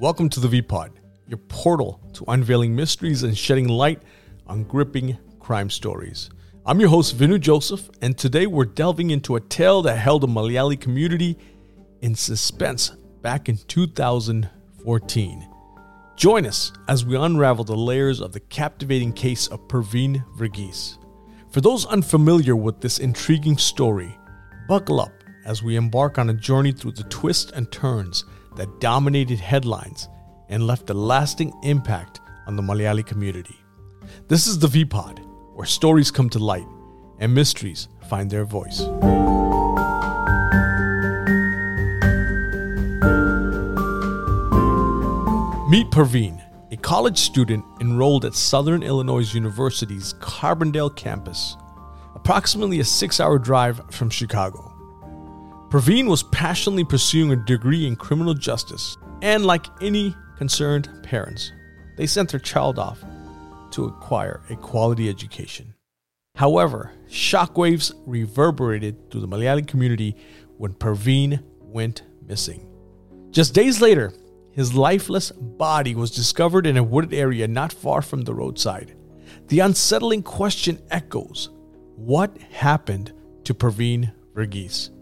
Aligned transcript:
Welcome 0.00 0.28
to 0.28 0.38
the 0.38 0.62
VPod, 0.62 0.90
your 1.26 1.38
portal 1.38 2.00
to 2.12 2.24
unveiling 2.28 2.76
mysteries 2.76 3.24
and 3.24 3.36
shedding 3.36 3.66
light 3.66 4.00
on 4.46 4.62
gripping 4.62 5.18
crime 5.40 5.68
stories. 5.68 6.30
I'm 6.64 6.78
your 6.78 6.88
host, 6.88 7.18
Vinu 7.18 7.40
Joseph, 7.40 7.90
and 8.00 8.16
today 8.16 8.46
we're 8.46 8.64
delving 8.64 9.10
into 9.10 9.34
a 9.34 9.40
tale 9.40 9.82
that 9.82 9.96
held 9.96 10.22
the 10.22 10.28
Malayali 10.28 10.80
community 10.80 11.36
in 12.00 12.14
suspense 12.14 12.90
back 13.22 13.48
in 13.48 13.56
2014. 13.66 15.48
Join 16.14 16.46
us 16.46 16.70
as 16.86 17.04
we 17.04 17.16
unravel 17.16 17.64
the 17.64 17.74
layers 17.74 18.20
of 18.20 18.32
the 18.32 18.38
captivating 18.38 19.12
case 19.12 19.48
of 19.48 19.66
Pravin 19.66 20.24
Varughese. 20.36 20.96
For 21.50 21.60
those 21.60 21.86
unfamiliar 21.86 22.54
with 22.54 22.80
this 22.80 23.00
intriguing 23.00 23.58
story, 23.58 24.16
buckle 24.68 25.00
up 25.00 25.24
as 25.44 25.64
we 25.64 25.74
embark 25.74 26.18
on 26.18 26.30
a 26.30 26.34
journey 26.34 26.70
through 26.70 26.92
the 26.92 27.02
twists 27.02 27.50
and 27.50 27.72
turns 27.72 28.24
that 28.58 28.80
dominated 28.80 29.38
headlines 29.38 30.08
and 30.48 30.66
left 30.66 30.90
a 30.90 30.94
lasting 30.94 31.52
impact 31.62 32.20
on 32.46 32.56
the 32.56 32.62
Malayali 32.62 33.06
community. 33.06 33.56
This 34.26 34.46
is 34.46 34.58
the 34.58 34.66
VPod, 34.66 35.20
where 35.54 35.66
stories 35.66 36.10
come 36.10 36.28
to 36.30 36.38
light 36.38 36.66
and 37.20 37.34
mysteries 37.34 37.88
find 38.08 38.30
their 38.30 38.44
voice. 38.44 38.80
Meet 45.70 45.90
Pravin, 45.90 46.42
a 46.72 46.76
college 46.78 47.18
student 47.18 47.64
enrolled 47.80 48.24
at 48.24 48.34
Southern 48.34 48.82
Illinois 48.82 49.34
University's 49.34 50.14
Carbondale 50.14 50.94
campus, 50.96 51.56
approximately 52.14 52.80
a 52.80 52.84
six 52.84 53.20
hour 53.20 53.38
drive 53.38 53.80
from 53.90 54.10
Chicago. 54.10 54.67
Pravin 55.70 56.08
was 56.08 56.22
passionately 56.22 56.84
pursuing 56.84 57.30
a 57.30 57.36
degree 57.36 57.86
in 57.86 57.94
criminal 57.94 58.32
justice, 58.32 58.96
and 59.20 59.44
like 59.44 59.66
any 59.82 60.16
concerned 60.38 60.88
parents, 61.02 61.52
they 61.98 62.06
sent 62.06 62.30
their 62.30 62.40
child 62.40 62.78
off 62.78 63.04
to 63.72 63.84
acquire 63.84 64.40
a 64.48 64.56
quality 64.56 65.10
education. 65.10 65.74
However, 66.36 66.92
shockwaves 67.10 67.92
reverberated 68.06 69.10
through 69.10 69.20
the 69.20 69.28
Malayali 69.28 69.66
community 69.66 70.16
when 70.56 70.72
Pravin 70.72 71.42
went 71.58 72.02
missing. 72.26 72.66
Just 73.30 73.52
days 73.52 73.82
later, 73.82 74.14
his 74.52 74.72
lifeless 74.72 75.32
body 75.32 75.94
was 75.94 76.10
discovered 76.10 76.66
in 76.66 76.78
a 76.78 76.82
wooded 76.82 77.12
area 77.12 77.46
not 77.46 77.74
far 77.74 78.00
from 78.00 78.22
the 78.22 78.32
roadside. 78.32 78.96
The 79.48 79.60
unsettling 79.60 80.22
question 80.22 80.80
echoes 80.90 81.50
what 81.96 82.34
happened 82.38 83.12
to 83.44 83.52
Pravin 83.52 84.12
Varughese? 84.34 84.92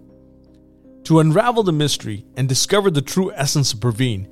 To 1.06 1.20
unravel 1.20 1.62
the 1.62 1.70
mystery 1.70 2.24
and 2.36 2.48
discover 2.48 2.90
the 2.90 3.00
true 3.00 3.30
essence 3.32 3.72
of 3.72 3.78
Pravin, 3.78 4.26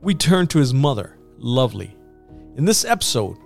we 0.00 0.14
turn 0.14 0.46
to 0.46 0.58
his 0.58 0.72
mother, 0.72 1.18
Lovely. 1.36 1.94
In 2.56 2.64
this 2.64 2.86
episode, 2.86 3.36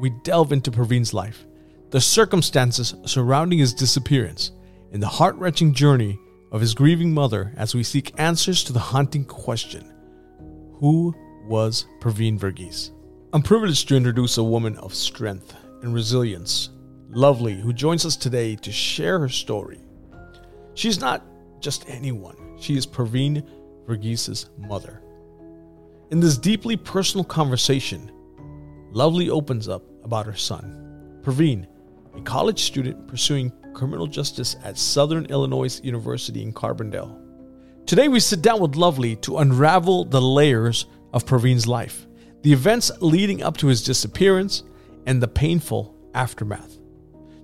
we 0.00 0.10
delve 0.24 0.50
into 0.50 0.72
Pravin's 0.72 1.14
life, 1.14 1.46
the 1.90 2.00
circumstances 2.00 2.96
surrounding 3.04 3.60
his 3.60 3.72
disappearance, 3.72 4.50
and 4.90 5.00
the 5.00 5.06
heart 5.06 5.36
wrenching 5.36 5.72
journey 5.72 6.18
of 6.50 6.60
his 6.60 6.74
grieving 6.74 7.14
mother 7.14 7.54
as 7.56 7.72
we 7.72 7.84
seek 7.84 8.12
answers 8.18 8.64
to 8.64 8.72
the 8.72 8.80
haunting 8.80 9.24
question 9.24 9.94
Who 10.80 11.14
was 11.46 11.86
Pravin 12.00 12.36
Varughese? 12.36 12.90
I'm 13.32 13.42
privileged 13.42 13.86
to 13.90 13.96
introduce 13.96 14.38
a 14.38 14.42
woman 14.42 14.76
of 14.78 14.92
strength 14.92 15.54
and 15.82 15.94
resilience, 15.94 16.70
Lovely, 17.10 17.54
who 17.54 17.72
joins 17.72 18.04
us 18.04 18.16
today 18.16 18.56
to 18.56 18.72
share 18.72 19.20
her 19.20 19.28
story. 19.28 19.78
She's 20.74 21.00
not 21.00 21.22
just 21.60 21.88
anyone. 21.88 22.36
She 22.58 22.76
is 22.76 22.86
Pravin 22.86 23.46
Varughese's 23.86 24.50
mother. 24.58 25.02
In 26.10 26.20
this 26.20 26.38
deeply 26.38 26.76
personal 26.76 27.24
conversation, 27.24 28.10
Lovely 28.92 29.28
opens 29.28 29.68
up 29.68 29.82
about 30.04 30.26
her 30.26 30.34
son, 30.34 31.20
Pravin, 31.22 31.66
a 32.16 32.20
college 32.22 32.62
student 32.62 33.06
pursuing 33.08 33.52
criminal 33.74 34.06
justice 34.06 34.56
at 34.64 34.78
Southern 34.78 35.26
Illinois 35.26 35.80
University 35.82 36.42
in 36.42 36.52
Carbondale. 36.52 37.20
Today, 37.84 38.08
we 38.08 38.20
sit 38.20 38.40
down 38.42 38.60
with 38.60 38.74
Lovely 38.74 39.16
to 39.16 39.38
unravel 39.38 40.04
the 40.04 40.20
layers 40.20 40.86
of 41.12 41.26
Pravin's 41.26 41.66
life, 41.66 42.06
the 42.42 42.52
events 42.52 42.90
leading 43.00 43.42
up 43.42 43.56
to 43.58 43.66
his 43.66 43.82
disappearance, 43.82 44.62
and 45.06 45.22
the 45.22 45.28
painful 45.28 45.94
aftermath. 46.14 46.78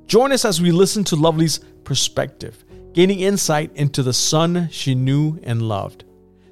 Join 0.06 0.32
us 0.32 0.44
as 0.44 0.60
we 0.60 0.72
listen 0.72 1.04
to 1.04 1.16
Lovely's 1.16 1.58
perspective 1.84 2.64
gaining 2.92 3.20
insight 3.20 3.70
into 3.75 4.03
the 4.03 4.12
son 4.12 4.69
she 4.70 4.94
knew 4.94 5.38
and 5.44 5.62
loved. 5.62 6.04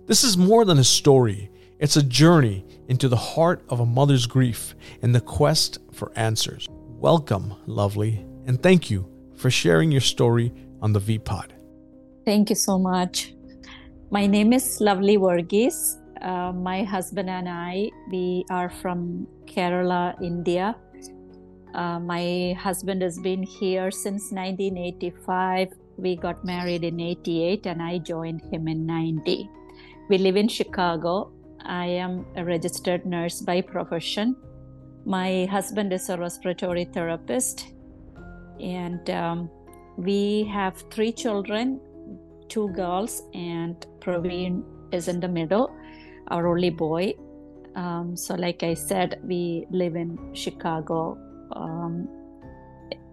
This 0.07 0.25
is 0.25 0.39
more 0.39 0.65
than 0.65 0.79
a 0.79 0.85
story, 0.85 1.51
it's 1.79 1.97
a 1.97 2.03
journey 2.03 2.65
into 2.89 3.09
the 3.09 3.17
heart 3.17 3.63
of 3.69 3.81
a 3.81 3.87
mother's 3.87 4.27
grief 4.27 4.75
and 5.03 5.15
the 5.15 5.21
quest 5.21 5.79
for 5.93 6.13
answers. 6.17 6.67
Welcome, 6.71 7.55
lovely, 7.67 8.25
and 8.47 8.63
thank 8.63 8.91
you 8.91 9.07
for 9.37 9.51
sharing 9.51 9.91
your 9.93 10.01
story 10.01 10.53
on 10.81 10.93
the 10.93 11.01
VPod. 11.01 11.51
Thank 12.25 12.49
you 12.49 12.57
so 12.57 12.79
much. 12.79 13.35
My 14.11 14.27
name 14.27 14.53
is 14.53 14.81
Lovely 14.81 15.17
Varughese. 15.17 15.97
Uh, 16.23 16.53
my 16.53 16.85
husband 16.85 17.31
and 17.31 17.49
I, 17.49 17.91
we 18.11 18.45
are 18.51 18.71
from 18.71 19.27
Kerala, 19.45 20.21
India. 20.23 20.77
Uh, 21.75 22.01
my 22.01 22.55
husband 22.59 23.03
has 23.03 23.19
been 23.19 23.43
here 23.43 23.91
since 23.91 24.33
1985 24.33 25.73
we 26.01 26.17
got 26.17 26.45
married 26.45 26.85
in 26.85 27.01
88 27.01 27.67
and 27.67 27.83
I 27.83 27.99
joined 27.99 28.43
him 28.53 28.69
in 28.69 28.87
90. 28.87 29.49
We 30.09 30.19
live 30.19 30.37
in 30.37 30.49
Chicago. 30.49 31.33
I 31.65 31.87
am 31.87 32.27
a 32.37 32.45
registered 32.45 33.07
nurse 33.07 33.41
by 33.41 33.61
profession. 33.61 34.37
My 35.05 35.47
husband 35.51 35.93
is 35.93 36.09
a 36.09 36.17
respiratory 36.17 36.85
therapist. 36.85 37.67
And 38.61 39.09
um, 39.11 39.51
we 39.97 40.45
have 40.53 40.83
three 40.91 41.13
children 41.13 41.81
two 42.51 42.69
girls, 42.71 43.23
and 43.33 43.87
Pravin 44.01 44.63
is 44.93 45.09
in 45.09 45.21
the 45.21 45.29
middle, 45.29 45.75
our 46.29 46.49
only 46.49 46.71
boy. 46.71 47.15
Um, 47.77 48.17
so, 48.17 48.35
like 48.35 48.63
I 48.63 48.75
said, 48.75 49.21
we 49.23 49.67
live 49.71 49.95
in 49.95 50.19
Chicago 50.35 51.17
um, 51.55 52.09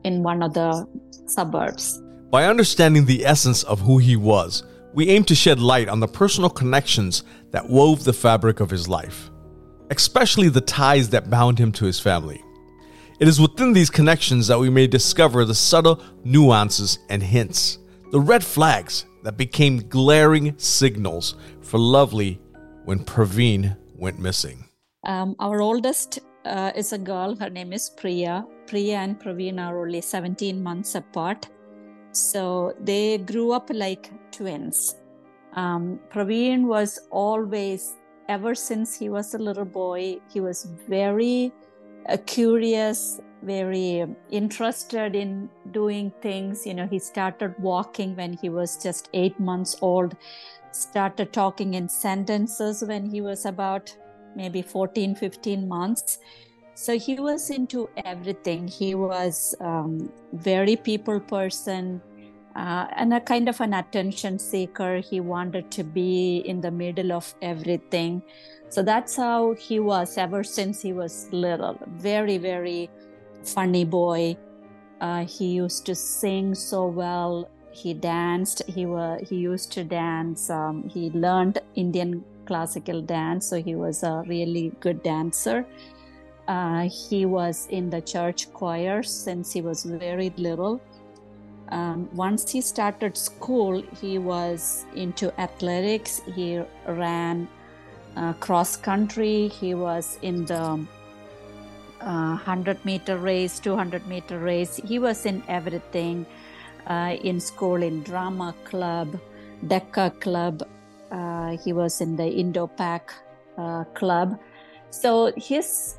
in 0.03 0.23
one 0.23 0.41
of 0.41 0.53
the 0.53 0.85
suburbs. 1.27 2.01
By 2.29 2.45
understanding 2.45 3.05
the 3.05 3.25
essence 3.25 3.63
of 3.63 3.79
who 3.79 3.99
he 3.99 4.17
was, 4.17 4.63
we 4.93 5.09
aim 5.09 5.23
to 5.25 5.35
shed 5.35 5.59
light 5.59 5.87
on 5.87 6.01
the 6.01 6.07
personal 6.09 6.49
connections 6.49 7.23
that 7.51 7.69
wove 7.69 8.03
the 8.03 8.11
fabric 8.11 8.59
of 8.59 8.69
his 8.69 8.89
life, 8.89 9.31
especially 9.91 10.49
the 10.49 10.59
ties 10.59 11.09
that 11.09 11.29
bound 11.29 11.57
him 11.57 11.71
to 11.73 11.85
his 11.85 12.01
family. 12.01 12.43
It 13.21 13.29
is 13.29 13.39
within 13.39 13.71
these 13.71 13.89
connections 13.89 14.45
that 14.47 14.59
we 14.59 14.69
may 14.69 14.87
discover 14.87 15.45
the 15.45 15.55
subtle 15.55 16.03
nuances 16.25 16.99
and 17.09 17.23
hints, 17.23 17.79
the 18.11 18.19
red 18.19 18.43
flags 18.43 19.05
that 19.23 19.37
became 19.37 19.87
glaring 19.87 20.53
signals 20.57 21.35
for 21.61 21.79
Lovely 21.79 22.41
when 22.83 22.99
Pravin 23.05 23.77
went 23.95 24.19
missing. 24.19 24.65
Um, 25.05 25.35
our 25.39 25.61
oldest 25.61 26.19
uh, 26.43 26.73
is 26.75 26.91
a 26.91 26.97
girl, 26.97 27.37
her 27.37 27.49
name 27.49 27.71
is 27.71 27.89
Priya. 27.89 28.45
Priya 28.67 28.97
and 28.97 29.17
Pravin 29.17 29.65
are 29.65 29.79
only 29.79 30.01
17 30.01 30.61
months 30.61 30.95
apart. 30.95 31.47
So 32.17 32.75
they 32.79 33.17
grew 33.17 33.51
up 33.51 33.69
like 33.71 34.11
twins. 34.31 34.95
Um, 35.53 35.99
Pravin 36.09 36.65
was 36.65 36.99
always, 37.09 37.95
ever 38.29 38.53
since 38.55 38.97
he 38.97 39.09
was 39.09 39.33
a 39.33 39.37
little 39.37 39.65
boy, 39.65 40.19
he 40.31 40.39
was 40.39 40.63
very 40.87 41.51
uh, 42.09 42.17
curious, 42.25 43.19
very 43.43 44.05
interested 44.29 45.15
in 45.15 45.49
doing 45.71 46.11
things. 46.21 46.65
You 46.65 46.73
know, 46.73 46.87
he 46.87 46.99
started 46.99 47.55
walking 47.59 48.15
when 48.15 48.33
he 48.33 48.49
was 48.49 48.81
just 48.81 49.09
eight 49.13 49.39
months 49.39 49.77
old, 49.81 50.15
started 50.71 51.33
talking 51.33 51.73
in 51.73 51.89
sentences 51.89 52.83
when 52.83 53.09
he 53.09 53.21
was 53.21 53.45
about 53.45 53.95
maybe 54.35 54.61
14, 54.61 55.15
15 55.15 55.67
months. 55.67 56.19
So 56.75 56.99
he 56.99 57.15
was 57.15 57.49
into 57.49 57.89
everything. 58.05 58.67
He 58.67 58.93
was 58.93 59.55
um, 59.59 60.11
very 60.33 60.75
people 60.75 61.19
person 61.19 62.01
uh, 62.57 62.87
and 62.95 63.13
a 63.13 63.21
kind 63.21 63.47
of 63.47 63.61
an 63.61 63.73
attention 63.73 64.39
seeker. 64.39 64.97
He 64.97 65.19
wanted 65.19 65.69
to 65.71 65.83
be 65.83 66.37
in 66.39 66.59
the 66.59 66.71
middle 66.71 67.11
of 67.11 67.35
everything. 67.41 68.23
So 68.69 68.81
that's 68.81 69.15
how 69.15 69.53
he 69.53 69.79
was 69.79 70.17
ever 70.17 70.43
since 70.43 70.81
he 70.81 70.91
was 70.91 71.29
little. 71.31 71.77
Very, 71.97 72.37
very 72.39 72.89
funny 73.43 73.85
boy. 73.85 74.37
Uh, 74.99 75.25
he 75.25 75.45
used 75.53 75.85
to 75.85 75.93
sing 75.93 76.55
so 76.55 76.87
well. 76.87 77.47
He 77.71 77.93
danced. 77.93 78.63
He 78.67 78.87
was. 78.87 79.21
He 79.29 79.35
used 79.35 79.71
to 79.73 79.83
dance. 79.83 80.49
Um, 80.49 80.89
he 80.89 81.11
learned 81.11 81.59
Indian 81.75 82.25
classical 82.47 83.01
dance, 83.01 83.47
so 83.47 83.61
he 83.61 83.75
was 83.75 84.01
a 84.01 84.23
really 84.25 84.71
good 84.79 85.03
dancer. 85.03 85.65
Uh, 86.47 86.89
he 86.89 87.27
was 87.27 87.67
in 87.69 87.91
the 87.91 88.01
church 88.01 88.51
choir 88.53 89.03
since 89.03 89.51
he 89.51 89.61
was 89.61 89.83
very 89.83 90.33
little. 90.37 90.81
Um, 91.69 92.09
once 92.13 92.49
he 92.49 92.61
started 92.61 93.17
school, 93.17 93.83
he 94.01 94.17
was 94.17 94.85
into 94.95 95.37
athletics. 95.39 96.21
He 96.35 96.61
ran 96.87 97.47
uh, 98.15 98.33
cross 98.33 98.75
country. 98.75 99.47
He 99.49 99.73
was 99.73 100.17
in 100.21 100.45
the 100.45 100.85
uh, 102.01 102.37
100 102.37 102.83
meter 102.85 103.17
race, 103.17 103.59
200 103.59 104.07
meter 104.07 104.39
race. 104.39 104.77
He 104.77 104.99
was 104.99 105.25
in 105.25 105.43
everything 105.47 106.25
uh, 106.87 107.17
in 107.23 107.39
school, 107.39 107.83
in 107.83 108.03
drama 108.03 108.55
club, 108.63 109.19
DECA 109.65 110.19
club. 110.21 110.63
Uh, 111.11 111.57
he 111.57 111.73
was 111.73 112.01
in 112.01 112.15
the 112.15 112.27
Indo-Pak 112.27 113.13
uh, 113.57 113.83
club. 113.93 114.39
So 114.89 115.33
his 115.35 115.97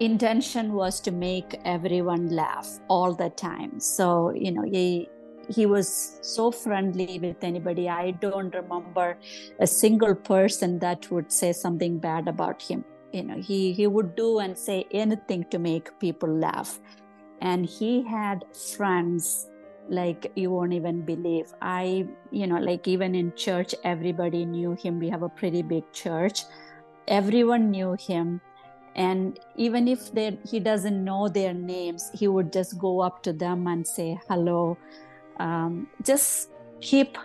intention 0.00 0.74
was 0.74 1.00
to 1.00 1.10
make 1.10 1.58
everyone 1.64 2.28
laugh 2.28 2.68
all 2.88 3.14
the 3.14 3.30
time. 3.30 3.80
So, 3.80 4.32
you 4.34 4.52
know, 4.52 4.62
he 4.62 5.08
he 5.48 5.64
was 5.64 6.18
so 6.22 6.50
friendly 6.50 7.18
with 7.20 7.42
anybody. 7.42 7.88
I 7.88 8.12
don't 8.12 8.54
remember 8.54 9.16
a 9.60 9.66
single 9.66 10.14
person 10.14 10.78
that 10.80 11.10
would 11.10 11.30
say 11.30 11.52
something 11.52 11.98
bad 11.98 12.26
about 12.26 12.62
him. 12.62 12.84
You 13.12 13.22
know, 13.22 13.36
he, 13.36 13.72
he 13.72 13.86
would 13.86 14.16
do 14.16 14.40
and 14.40 14.58
say 14.58 14.86
anything 14.90 15.44
to 15.50 15.58
make 15.58 15.98
people 16.00 16.28
laugh. 16.28 16.80
And 17.40 17.64
he 17.64 18.02
had 18.02 18.44
friends 18.74 19.48
like 19.88 20.32
you 20.34 20.50
won't 20.50 20.72
even 20.72 21.02
believe. 21.02 21.54
I, 21.62 22.08
you 22.32 22.48
know, 22.48 22.58
like 22.58 22.88
even 22.88 23.14
in 23.14 23.32
church, 23.36 23.72
everybody 23.84 24.44
knew 24.44 24.72
him. 24.72 24.98
We 24.98 25.08
have 25.10 25.22
a 25.22 25.28
pretty 25.28 25.62
big 25.62 25.90
church. 25.92 26.42
Everyone 27.06 27.70
knew 27.70 27.94
him 28.00 28.40
and 28.96 29.38
even 29.56 29.86
if 29.86 30.12
they, 30.12 30.38
he 30.44 30.58
doesn't 30.58 31.04
know 31.04 31.28
their 31.28 31.54
names 31.54 32.10
he 32.14 32.26
would 32.26 32.52
just 32.52 32.78
go 32.78 33.00
up 33.00 33.22
to 33.22 33.32
them 33.32 33.66
and 33.66 33.86
say 33.86 34.18
hello 34.28 34.76
um, 35.38 35.86
just 36.02 36.50
keep 36.80 37.18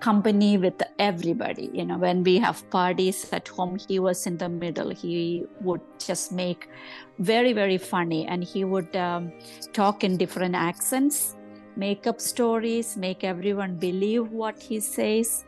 company 0.00 0.58
with 0.58 0.82
everybody. 0.98 1.70
You 1.72 1.84
know 1.86 1.96
when 1.96 2.22
we 2.24 2.38
have 2.38 2.58
parties 2.70 3.20
at 3.32 3.48
home 3.48 3.78
he 3.88 3.98
was 3.98 4.26
in 4.26 4.36
the 4.36 4.48
middle. 4.48 4.90
He 4.90 5.46
would 5.60 5.80
just 5.98 6.32
make 6.32 6.68
very 7.18 7.54
very 7.54 7.78
funny 7.78 8.26
and 8.26 8.44
he 8.44 8.64
would 8.64 8.94
um, 8.96 9.32
talk 9.72 10.04
in 10.04 10.18
different 10.18 10.54
accents 10.54 11.36
make 11.76 12.06
up 12.06 12.20
stories 12.20 12.96
make 12.96 13.24
everyone 13.24 13.76
believe 13.76 14.30
what 14.30 14.62
he 14.62 14.78
says. 14.80 15.44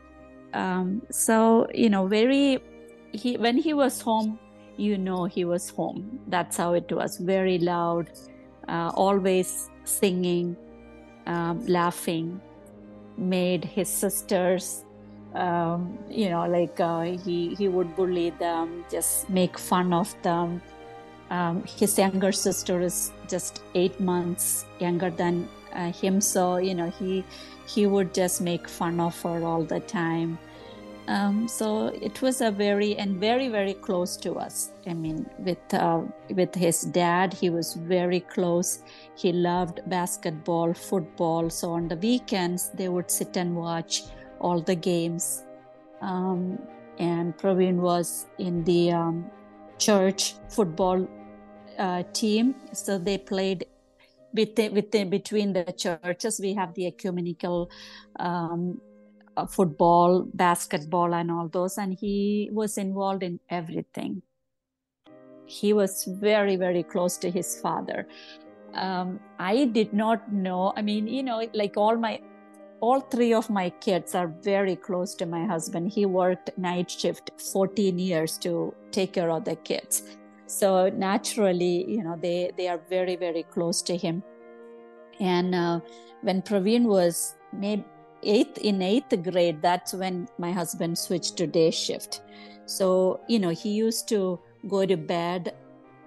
Um, 0.54 1.02
so 1.10 1.68
you 1.74 1.90
know 1.90 2.06
very 2.06 2.58
he 3.12 3.36
when 3.36 3.56
he 3.58 3.74
was 3.74 4.00
home 4.00 4.38
you 4.76 4.98
know 4.98 5.24
he 5.24 5.44
was 5.44 5.70
home 5.70 6.20
that's 6.28 6.56
how 6.56 6.72
it 6.72 6.90
was 6.92 7.18
very 7.18 7.58
loud 7.58 8.10
uh, 8.68 8.90
always 8.94 9.70
singing 9.84 10.56
um, 11.26 11.64
laughing, 11.66 12.40
made 13.16 13.64
his 13.64 13.88
sisters, 13.88 14.84
um, 15.34 15.98
you 16.08 16.30
know, 16.30 16.46
like 16.46 16.78
uh, 16.80 17.02
he 17.02 17.54
he 17.54 17.68
would 17.68 17.94
bully 17.96 18.30
them, 18.30 18.84
just 18.90 19.28
make 19.28 19.58
fun 19.58 19.92
of 19.92 20.14
them. 20.22 20.62
Um, 21.30 21.64
his 21.64 21.98
younger 21.98 22.30
sister 22.32 22.80
is 22.80 23.12
just 23.28 23.62
eight 23.74 23.98
months 23.98 24.64
younger 24.78 25.10
than 25.10 25.48
uh, 25.72 25.92
him, 25.92 26.20
so 26.20 26.56
you 26.58 26.74
know 26.74 26.90
he 26.90 27.24
he 27.66 27.86
would 27.86 28.14
just 28.14 28.40
make 28.40 28.68
fun 28.68 29.00
of 29.00 29.20
her 29.22 29.44
all 29.44 29.64
the 29.64 29.80
time. 29.80 30.38
Um, 31.08 31.46
so 31.46 31.88
it 31.88 32.20
was 32.20 32.40
a 32.40 32.50
very 32.50 32.96
and 32.96 33.20
very 33.20 33.48
very 33.48 33.74
close 33.74 34.16
to 34.18 34.34
us. 34.34 34.72
I 34.86 34.94
mean, 34.94 35.28
with 35.38 35.72
uh, 35.72 36.02
with 36.30 36.54
his 36.54 36.82
dad, 36.82 37.32
he 37.32 37.48
was 37.48 37.74
very 37.74 38.20
close. 38.20 38.82
He 39.14 39.32
loved 39.32 39.80
basketball, 39.86 40.74
football. 40.74 41.48
So 41.50 41.72
on 41.72 41.88
the 41.88 41.96
weekends, 41.96 42.70
they 42.70 42.88
would 42.88 43.10
sit 43.10 43.36
and 43.36 43.54
watch 43.54 44.02
all 44.40 44.60
the 44.60 44.74
games. 44.74 45.44
Um, 46.00 46.58
and 46.98 47.36
Pravin 47.36 47.76
was 47.76 48.26
in 48.38 48.64
the 48.64 48.90
um, 48.92 49.30
church 49.78 50.34
football 50.48 51.06
uh, 51.78 52.02
team, 52.12 52.54
so 52.72 52.98
they 52.98 53.18
played 53.18 53.66
within, 54.32 54.74
within 54.74 55.10
between 55.10 55.52
the 55.52 55.64
churches. 55.72 56.40
We 56.40 56.54
have 56.54 56.74
the 56.74 56.86
ecumenical 56.86 57.70
um, 58.18 58.80
uh, 59.36 59.46
football, 59.46 60.28
basketball, 60.34 61.14
and 61.14 61.30
all 61.30 61.48
those. 61.48 61.78
And 61.78 61.94
he 61.94 62.50
was 62.52 62.78
involved 62.78 63.22
in 63.22 63.40
everything. 63.50 64.22
He 65.46 65.72
was 65.72 66.04
very, 66.04 66.56
very 66.56 66.82
close 66.82 67.16
to 67.18 67.30
his 67.30 67.60
father. 67.60 68.06
Um, 68.74 69.20
I 69.38 69.66
did 69.66 69.92
not 69.92 70.32
know. 70.32 70.72
I 70.76 70.82
mean, 70.82 71.06
you 71.06 71.22
know, 71.22 71.48
like 71.54 71.76
all 71.76 71.96
my, 71.96 72.20
all 72.80 73.00
three 73.00 73.32
of 73.32 73.48
my 73.48 73.70
kids 73.70 74.14
are 74.14 74.26
very 74.26 74.76
close 74.76 75.14
to 75.14 75.26
my 75.26 75.46
husband. 75.46 75.92
He 75.92 76.04
worked 76.04 76.50
night 76.58 76.90
shift 76.90 77.30
14 77.52 77.98
years 77.98 78.36
to 78.38 78.74
take 78.90 79.12
care 79.14 79.30
of 79.30 79.44
the 79.44 79.56
kids. 79.56 80.02
So 80.46 80.88
naturally, 80.90 81.84
you 81.90 82.04
know, 82.04 82.16
they 82.20 82.52
they 82.56 82.68
are 82.68 82.80
very, 82.88 83.16
very 83.16 83.42
close 83.42 83.82
to 83.82 83.96
him. 83.96 84.22
And 85.18 85.54
uh, 85.54 85.80
when 86.22 86.42
Pravin 86.42 86.84
was 86.84 87.34
maybe 87.52 87.84
eighth 88.22 88.58
in 88.58 88.82
eighth 88.82 89.14
grade 89.22 89.62
that's 89.62 89.92
when 89.94 90.28
my 90.38 90.52
husband 90.52 90.98
switched 90.98 91.36
to 91.38 91.46
day 91.46 91.70
shift. 91.70 92.22
So 92.66 93.20
you 93.28 93.38
know 93.38 93.50
he 93.50 93.70
used 93.70 94.08
to 94.08 94.38
go 94.68 94.84
to 94.84 94.96
bed 94.96 95.54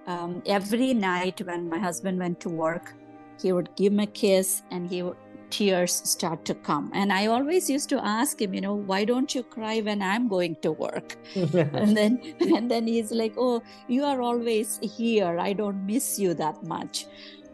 um, 0.06 0.42
every 0.46 0.92
night 0.94 1.40
when 1.46 1.68
my 1.68 1.78
husband 1.78 2.18
went 2.18 2.40
to 2.40 2.48
work 2.48 2.94
he 3.40 3.52
would 3.52 3.74
give 3.76 3.92
me 3.92 4.04
a 4.04 4.06
kiss 4.06 4.62
and 4.70 4.88
he 4.88 5.02
would, 5.02 5.16
tears 5.50 5.92
start 6.08 6.44
to 6.44 6.54
come. 6.54 6.90
And 6.94 7.12
i 7.12 7.26
always 7.26 7.68
used 7.68 7.88
to 7.88 8.04
ask 8.04 8.40
him 8.40 8.54
you 8.54 8.60
know 8.60 8.74
why 8.74 9.04
don't 9.04 9.34
you 9.34 9.42
cry 9.42 9.80
when 9.80 10.00
i'm 10.00 10.28
going 10.28 10.56
to 10.62 10.70
work? 10.72 11.16
And 11.34 11.96
then 11.96 12.20
and 12.40 12.70
then 12.70 12.86
he's 12.86 13.10
like 13.10 13.34
oh 13.36 13.62
you 13.88 14.04
are 14.04 14.20
always 14.22 14.78
here. 14.80 15.38
I 15.38 15.52
don't 15.52 15.84
miss 15.86 16.18
you 16.18 16.34
that 16.34 16.62
much. 16.62 17.06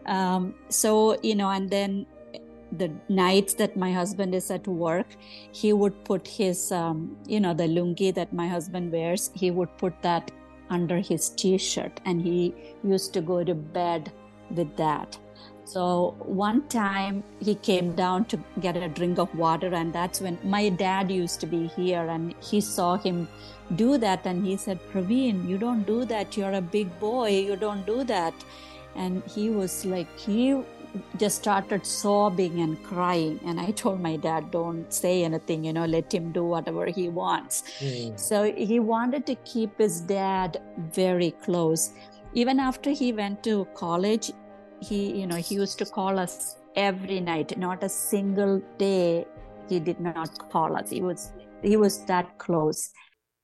Um, 0.05 0.55
so 0.69 1.19
you 1.23 1.35
know 1.35 1.49
and 1.49 1.71
then 1.71 2.07
the 2.73 2.91
nights 3.09 3.55
that 3.55 3.77
my 3.77 3.93
husband 3.93 4.35
is 4.35 4.51
at 4.51 4.67
work 4.67 5.07
he 5.53 5.73
would 5.73 6.05
put 6.05 6.27
his 6.27 6.73
um, 6.73 7.17
you 7.27 7.39
know 7.41 7.55
the 7.55 7.65
lungi 7.65 8.13
that 8.15 8.33
my 8.33 8.49
husband 8.49 8.91
wears 8.93 9.31
he 9.35 9.51
would 9.51 9.77
put 9.79 10.01
that 10.03 10.31
under 10.71 10.99
his 10.99 11.29
t-shirt 11.31 12.01
and 12.05 12.21
he 12.21 12.55
used 12.83 13.13
to 13.13 13.21
go 13.21 13.45
to 13.45 13.55
bed 13.55 14.13
with 14.51 14.77
that. 14.77 15.19
So 15.65 16.15
one 16.21 16.69
time 16.69 17.25
he 17.41 17.57
came 17.57 17.95
down 17.97 18.27
to 18.27 18.39
get 18.61 18.77
a 18.77 18.89
drink 18.89 19.19
of 19.19 19.35
water 19.35 19.75
and 19.75 19.93
that's 19.93 20.21
when 20.21 20.39
my 20.45 20.69
dad 20.69 21.11
used 21.11 21.41
to 21.41 21.47
be 21.47 21.67
here 21.67 22.07
and 22.09 22.35
he 22.41 22.61
saw 22.61 22.97
him 22.97 23.27
do 23.75 23.99
that 23.99 24.25
and 24.27 24.47
he 24.47 24.57
said 24.57 24.79
pravin 24.93 25.49
you 25.49 25.59
don't 25.59 25.85
do 25.85 26.05
that. 26.05 26.37
You're 26.37 26.53
a 26.53 26.61
big 26.61 26.99
boy. 27.01 27.31
You 27.31 27.57
don't 27.57 27.85
do 27.85 28.05
that. 28.05 28.35
And 28.95 29.25
he 29.25 29.51
was 29.51 29.85
like 29.85 30.07
he 30.19 30.63
just 31.17 31.39
started 31.39 31.87
sobbing 31.87 32.61
and 32.61 32.83
crying. 32.83 33.41
And 33.45 33.61
i 33.61 33.71
told 33.71 34.01
my 34.01 34.17
dad 34.17 34.51
don't 34.51 34.93
say 34.93 35.25
anything 35.25 35.65
you 35.65 35.73
know 35.73 35.85
let 35.85 36.13
him 36.13 36.33
do 36.33 36.45
whatever 36.45 36.87
he 36.87 37.09
wants. 37.09 37.63
Mm. 37.81 38.19
so 38.19 38.53
he 38.53 38.81
wanted 38.81 39.27
to 39.27 39.35
keep 39.37 39.79
his 39.79 40.01
dad 40.01 40.61
very 40.93 41.31
close. 41.47 41.93
Even 42.35 42.61
after 42.61 42.91
he 42.91 43.13
went 43.13 43.43
to 43.45 43.67
college 43.75 44.31
he 44.81 45.21
you 45.21 45.27
know 45.27 45.37
he 45.37 45.55
used 45.55 45.79
to 45.79 45.87
call 45.87 46.19
us 46.19 46.57
every 46.75 47.21
night. 47.21 47.57
Not 47.57 47.83
a 47.83 47.89
single 47.89 48.63
day 48.79 49.27
he 49.69 49.81
did 49.81 50.01
not 50.01 50.39
call 50.51 50.77
us. 50.77 50.91
He 50.91 51.03
was 51.03 51.33
he 51.63 51.77
was 51.77 52.05
that 52.05 52.39
close. 52.39 52.91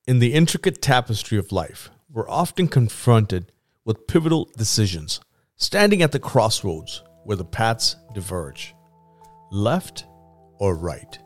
In 0.07 0.19
the 0.19 0.35
intricate 0.35 0.83
tapestry 0.83 1.39
of 1.39 1.53
life 1.53 1.91
we're 2.11 2.29
often 2.29 2.69
confronted 2.69 3.53
with 3.85 4.07
pivotal 4.07 4.49
decisions 4.57 5.21
standing 5.57 6.03
at 6.03 6.13
the 6.13 6.19
crossroads 6.19 7.03
where 7.25 7.37
the 7.37 7.45
paths 7.45 7.97
diverge 8.15 8.75
left 9.53 10.07
or 10.59 10.75
right. 10.75 11.19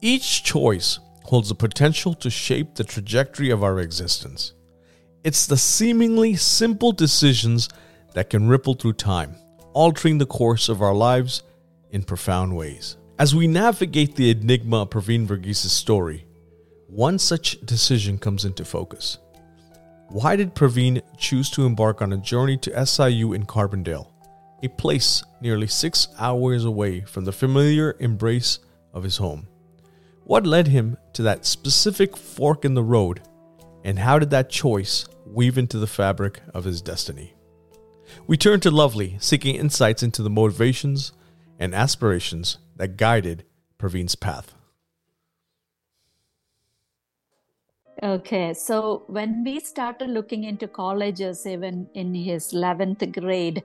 Each 0.00 0.42
choice 0.42 0.98
holds 1.24 1.50
the 1.50 1.54
potential 1.54 2.14
to 2.14 2.30
shape 2.30 2.74
the 2.74 2.84
trajectory 2.84 3.50
of 3.50 3.62
our 3.62 3.78
existence. 3.78 4.54
It's 5.22 5.46
the 5.46 5.56
seemingly 5.56 6.34
simple 6.34 6.92
decisions 6.92 7.68
that 8.14 8.30
can 8.30 8.48
ripple 8.48 8.74
through 8.74 8.94
time, 8.94 9.36
altering 9.72 10.18
the 10.18 10.26
course 10.26 10.68
of 10.68 10.82
our 10.82 10.94
lives 10.94 11.42
in 11.90 12.02
profound 12.02 12.56
ways. 12.56 12.96
As 13.18 13.34
we 13.34 13.46
navigate 13.46 14.16
the 14.16 14.30
enigma 14.30 14.82
of 14.82 14.90
Pravin 14.90 15.26
Varughese 15.26 15.68
story, 15.68 16.26
one 16.88 17.18
such 17.18 17.60
decision 17.60 18.18
comes 18.18 18.44
into 18.44 18.64
focus. 18.64 19.18
Why 20.08 20.36
did 20.36 20.54
Pravin 20.54 21.02
choose 21.16 21.48
to 21.50 21.64
embark 21.64 22.02
on 22.02 22.12
a 22.12 22.18
journey 22.18 22.56
to 22.58 22.86
SIU 22.86 23.32
in 23.32 23.46
Carbondale? 23.46 24.11
A 24.62 24.68
place 24.68 25.24
nearly 25.40 25.66
six 25.66 26.06
hours 26.18 26.64
away 26.64 27.00
from 27.00 27.24
the 27.24 27.32
familiar 27.32 27.96
embrace 27.98 28.60
of 28.92 29.02
his 29.02 29.16
home. 29.16 29.48
What 30.24 30.46
led 30.46 30.68
him 30.68 30.96
to 31.14 31.22
that 31.22 31.44
specific 31.44 32.16
fork 32.16 32.64
in 32.64 32.74
the 32.74 32.82
road, 32.82 33.22
and 33.82 33.98
how 33.98 34.20
did 34.20 34.30
that 34.30 34.50
choice 34.50 35.06
weave 35.26 35.58
into 35.58 35.78
the 35.78 35.88
fabric 35.88 36.40
of 36.54 36.62
his 36.62 36.80
destiny? 36.80 37.34
We 38.28 38.36
turn 38.36 38.60
to 38.60 38.70
Lovely, 38.70 39.16
seeking 39.18 39.56
insights 39.56 40.02
into 40.02 40.22
the 40.22 40.30
motivations 40.30 41.12
and 41.58 41.74
aspirations 41.74 42.58
that 42.76 42.96
guided 42.96 43.44
Pravin's 43.78 44.14
path. 44.14 44.54
Okay, 48.02 48.52
so 48.52 49.04
when 49.06 49.44
we 49.44 49.60
started 49.60 50.08
looking 50.08 50.44
into 50.44 50.66
colleges, 50.66 51.46
even 51.46 51.88
in 51.94 52.14
his 52.14 52.52
11th 52.52 53.12
grade, 53.20 53.62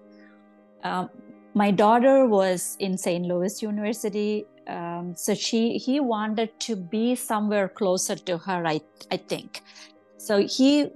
um, 0.88 1.10
my 1.53 1.72
daughter 1.72 2.25
was 2.25 2.77
in 2.79 2.98
St. 2.98 3.25
Louis 3.25 3.62
University. 3.62 4.46
Um, 4.67 5.15
so 5.15 5.34
she 5.34 5.77
he 5.77 6.00
wanted 6.00 6.50
to 6.67 6.75
be 6.75 7.15
somewhere 7.15 7.67
closer 7.70 8.15
to 8.29 8.38
her, 8.38 8.65
I, 8.67 8.82
I 9.12 9.17
think. 9.17 9.62
So 10.17 10.46
he 10.46 10.89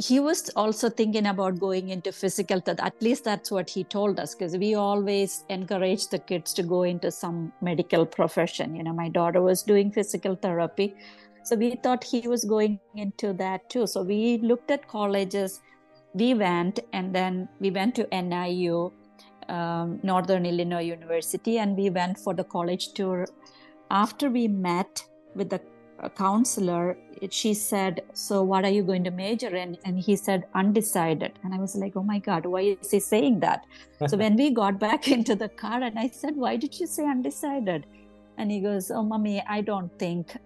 he 0.00 0.20
was 0.20 0.48
also 0.50 0.88
thinking 0.88 1.26
about 1.26 1.58
going 1.58 1.88
into 1.88 2.12
physical. 2.12 2.62
At 2.66 3.00
least 3.02 3.24
that's 3.24 3.50
what 3.50 3.70
he 3.70 3.82
told 3.84 4.20
us, 4.20 4.34
because 4.34 4.56
we 4.56 4.74
always 4.74 5.44
encourage 5.48 6.08
the 6.08 6.18
kids 6.18 6.54
to 6.54 6.62
go 6.62 6.82
into 6.82 7.10
some 7.10 7.52
medical 7.60 8.06
profession. 8.06 8.76
You 8.76 8.84
know, 8.84 8.92
my 8.92 9.08
daughter 9.08 9.42
was 9.42 9.62
doing 9.62 9.90
physical 9.90 10.36
therapy. 10.36 10.94
So 11.44 11.56
we 11.56 11.76
thought 11.76 12.04
he 12.04 12.28
was 12.28 12.44
going 12.44 12.78
into 12.94 13.32
that 13.34 13.68
too. 13.70 13.86
So 13.86 14.02
we 14.02 14.38
looked 14.38 14.70
at 14.70 14.86
colleges. 14.86 15.60
We 16.14 16.34
went 16.34 16.80
and 16.92 17.14
then 17.14 17.48
we 17.58 17.70
went 17.70 17.94
to 17.96 18.06
NIU, 18.12 18.92
um, 19.48 20.00
Northern 20.02 20.46
Illinois 20.46 20.84
University, 20.84 21.58
and 21.58 21.76
we 21.76 21.90
went 21.90 22.18
for 22.18 22.34
the 22.34 22.44
college 22.44 22.92
tour. 22.92 23.26
After 23.90 24.28
we 24.30 24.48
met 24.48 25.04
with 25.34 25.50
the 25.50 25.60
counselor, 26.16 26.96
she 27.30 27.54
said, 27.54 28.02
So, 28.12 28.42
what 28.42 28.64
are 28.64 28.70
you 28.70 28.82
going 28.82 29.04
to 29.04 29.10
major 29.10 29.54
in? 29.54 29.76
And 29.84 29.98
he 29.98 30.16
said, 30.16 30.44
Undecided. 30.54 31.38
And 31.42 31.54
I 31.54 31.58
was 31.58 31.74
like, 31.74 31.96
Oh 31.96 32.02
my 32.02 32.18
God, 32.18 32.46
why 32.46 32.60
is 32.60 32.90
he 32.90 33.00
saying 33.00 33.40
that? 33.40 33.64
so, 34.06 34.16
when 34.24 34.36
we 34.36 34.50
got 34.50 34.78
back 34.78 35.08
into 35.16 35.34
the 35.34 35.48
car, 35.48 35.82
and 35.82 35.98
I 35.98 36.08
said, 36.08 36.36
Why 36.36 36.56
did 36.56 36.78
you 36.78 36.86
say 36.86 37.04
undecided? 37.04 37.86
And 38.36 38.50
he 38.50 38.60
goes, 38.60 38.90
Oh, 38.90 39.02
mommy, 39.02 39.42
I 39.48 39.62
don't 39.62 39.96
think 39.98 40.36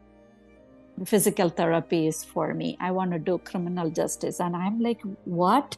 physical 1.04 1.48
therapy 1.48 2.06
is 2.06 2.24
for 2.24 2.54
me. 2.54 2.76
I 2.80 2.90
want 2.90 3.12
to 3.12 3.18
do 3.18 3.38
criminal 3.38 3.90
justice. 3.90 4.40
And 4.40 4.54
I'm 4.54 4.80
like, 4.80 5.00
what? 5.24 5.76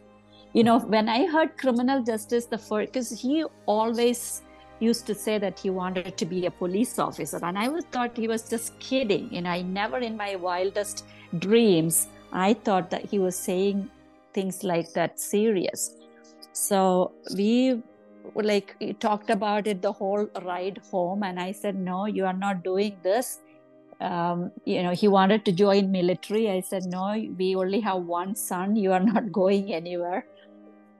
You 0.54 0.64
know, 0.64 0.78
when 0.78 1.08
I 1.08 1.26
heard 1.26 1.58
criminal 1.58 2.02
justice, 2.02 2.46
the 2.46 2.58
first, 2.58 2.92
because 2.92 3.10
he 3.10 3.44
always 3.66 4.42
used 4.80 5.06
to 5.06 5.14
say 5.14 5.38
that 5.38 5.58
he 5.58 5.70
wanted 5.70 6.16
to 6.16 6.24
be 6.24 6.46
a 6.46 6.50
police 6.50 6.98
officer. 6.98 7.40
And 7.42 7.58
I 7.58 7.68
was 7.68 7.84
thought 7.86 8.16
he 8.16 8.28
was 8.28 8.48
just 8.48 8.78
kidding. 8.78 9.32
You 9.34 9.42
know, 9.42 9.50
I 9.50 9.62
never 9.62 9.98
in 9.98 10.16
my 10.16 10.36
wildest 10.36 11.04
dreams, 11.38 12.08
I 12.32 12.54
thought 12.54 12.90
that 12.90 13.04
he 13.04 13.18
was 13.18 13.36
saying 13.36 13.90
things 14.32 14.62
like 14.64 14.92
that 14.92 15.20
serious. 15.20 15.96
So 16.52 17.12
we 17.36 17.82
like 18.34 18.76
talked 19.00 19.30
about 19.30 19.66
it 19.66 19.82
the 19.82 19.92
whole 19.92 20.26
ride 20.42 20.80
home 20.90 21.22
and 21.22 21.38
i 21.38 21.52
said 21.52 21.76
no 21.76 22.06
you 22.06 22.24
are 22.24 22.32
not 22.32 22.64
doing 22.64 22.96
this 23.02 23.40
um, 24.00 24.50
you 24.64 24.82
know 24.82 24.92
he 24.92 25.08
wanted 25.08 25.44
to 25.44 25.52
join 25.52 25.90
military 25.90 26.50
i 26.50 26.60
said 26.60 26.84
no 26.84 27.14
we 27.38 27.54
only 27.54 27.80
have 27.80 28.02
one 28.02 28.34
son 28.34 28.74
you 28.76 28.92
are 28.92 29.00
not 29.00 29.30
going 29.40 29.72
anywhere 29.72 30.24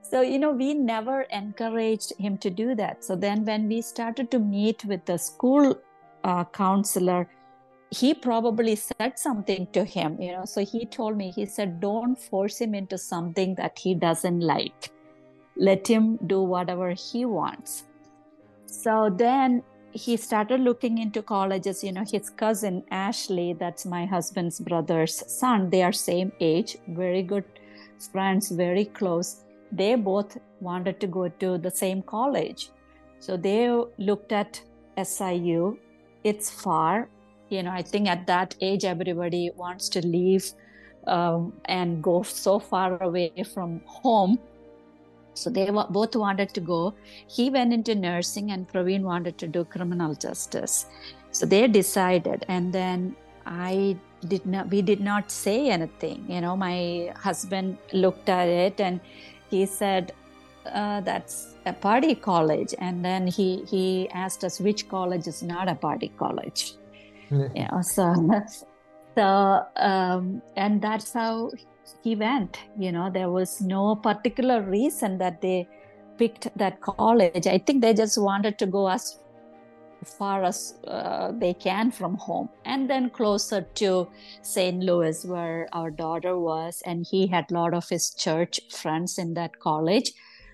so 0.09 0.21
you 0.21 0.37
know 0.37 0.51
we 0.51 0.73
never 0.73 1.21
encouraged 1.31 2.13
him 2.19 2.37
to 2.39 2.49
do 2.49 2.75
that. 2.75 3.03
So 3.03 3.15
then 3.15 3.43
when 3.45 3.67
we 3.67 3.81
started 3.81 4.29
to 4.31 4.39
meet 4.39 4.85
with 4.85 5.05
the 5.05 5.17
school 5.17 5.79
uh, 6.23 6.43
counselor 6.45 7.27
he 7.91 8.13
probably 8.13 8.75
said 8.75 9.17
something 9.17 9.67
to 9.71 9.83
him 9.83 10.21
you 10.21 10.31
know. 10.31 10.45
So 10.45 10.63
he 10.63 10.85
told 10.85 11.17
me 11.17 11.31
he 11.31 11.45
said 11.45 11.79
don't 11.79 12.19
force 12.19 12.59
him 12.61 12.75
into 12.75 12.97
something 12.97 13.55
that 13.55 13.79
he 13.79 13.95
doesn't 13.95 14.41
like. 14.41 14.91
Let 15.57 15.87
him 15.87 16.17
do 16.27 16.41
whatever 16.41 16.91
he 16.91 17.25
wants. 17.25 17.85
So 18.65 19.09
then 19.09 19.63
he 19.91 20.17
started 20.17 20.59
looking 20.59 20.97
into 20.97 21.21
colleges. 21.23 21.83
You 21.83 21.93
know 21.93 22.05
his 22.11 22.29
cousin 22.29 22.83
ashley 22.91 23.53
that's 23.53 23.85
my 23.85 24.05
husband's 24.05 24.59
brother's 24.59 25.23
son 25.31 25.69
they 25.71 25.81
are 25.81 25.93
same 25.93 26.31
age 26.39 26.77
very 26.89 27.23
good 27.23 27.45
friends 28.11 28.49
very 28.51 28.85
close 28.85 29.44
they 29.71 29.95
both 29.95 30.37
wanted 30.59 30.99
to 30.99 31.07
go 31.07 31.27
to 31.27 31.57
the 31.57 31.71
same 31.71 32.01
college 32.01 32.69
so 33.19 33.37
they 33.37 33.69
looked 33.97 34.31
at 34.31 34.61
siu 35.03 35.77
it's 36.23 36.49
far 36.49 37.09
you 37.49 37.61
know 37.63 37.71
i 37.71 37.81
think 37.81 38.07
at 38.07 38.25
that 38.27 38.55
age 38.61 38.85
everybody 38.85 39.51
wants 39.55 39.89
to 39.89 40.05
leave 40.05 40.51
um, 41.07 41.53
and 41.65 42.03
go 42.03 42.23
so 42.23 42.59
far 42.59 43.01
away 43.03 43.31
from 43.53 43.81
home 43.85 44.39
so 45.35 45.49
they 45.49 45.69
both 45.69 46.15
wanted 46.15 46.53
to 46.53 46.61
go. 46.61 46.93
He 47.27 47.49
went 47.49 47.73
into 47.73 47.93
nursing, 47.93 48.51
and 48.51 48.67
Pravin 48.67 49.01
wanted 49.01 49.37
to 49.39 49.47
do 49.47 49.65
criminal 49.65 50.15
justice. 50.15 50.87
So 51.31 51.45
they 51.45 51.67
decided, 51.67 52.45
and 52.47 52.71
then 52.71 53.15
I 53.45 53.97
did 54.27 54.45
not. 54.45 54.69
We 54.69 54.81
did 54.81 55.01
not 55.01 55.29
say 55.29 55.69
anything. 55.69 56.25
You 56.29 56.41
know, 56.41 56.55
my 56.55 57.13
husband 57.17 57.77
looked 57.91 58.29
at 58.29 58.47
it 58.47 58.79
and 58.79 59.01
he 59.49 59.65
said, 59.65 60.13
uh, 60.65 61.01
"That's 61.01 61.55
a 61.65 61.73
party 61.73 62.15
college." 62.15 62.73
And 62.79 63.03
then 63.03 63.27
he 63.27 63.63
he 63.67 64.09
asked 64.09 64.43
us 64.43 64.59
which 64.59 64.87
college 64.89 65.27
is 65.27 65.43
not 65.43 65.67
a 65.67 65.75
party 65.75 66.11
college. 66.17 66.73
Yeah. 67.31 67.47
You 67.55 67.67
know, 67.71 67.81
so 67.81 68.13
so 69.15 69.65
um, 69.75 70.41
and 70.55 70.81
that's 70.81 71.13
how 71.13 71.51
he 72.03 72.15
went 72.15 72.59
you 72.77 72.91
know 72.91 73.09
there 73.09 73.29
was 73.29 73.61
no 73.61 73.95
particular 73.95 74.61
reason 74.61 75.17
that 75.17 75.41
they 75.41 75.67
picked 76.17 76.47
that 76.57 76.79
college 76.81 77.47
i 77.47 77.57
think 77.57 77.81
they 77.81 77.93
just 77.93 78.17
wanted 78.21 78.57
to 78.57 78.65
go 78.65 78.87
as 78.87 79.19
far 80.03 80.43
as 80.43 80.73
uh, 80.87 81.31
they 81.31 81.53
can 81.53 81.91
from 81.91 82.15
home. 82.15 82.49
And 82.65 82.89
then 82.89 83.09
closer 83.09 83.61
to 83.75 84.07
st 84.41 84.83
louis 84.83 85.25
where 85.25 85.67
our 85.73 85.91
daughter 85.91 86.37
was 86.37 86.81
and 86.85 87.05
he 87.09 87.27
had 87.27 87.45
a 87.49 87.53
lot 87.53 87.73
of 87.73 87.87
his 87.89 88.13
church 88.17 88.59
friends 88.71 89.17
in 89.17 89.33
that 89.35 89.59
college. 89.59 90.11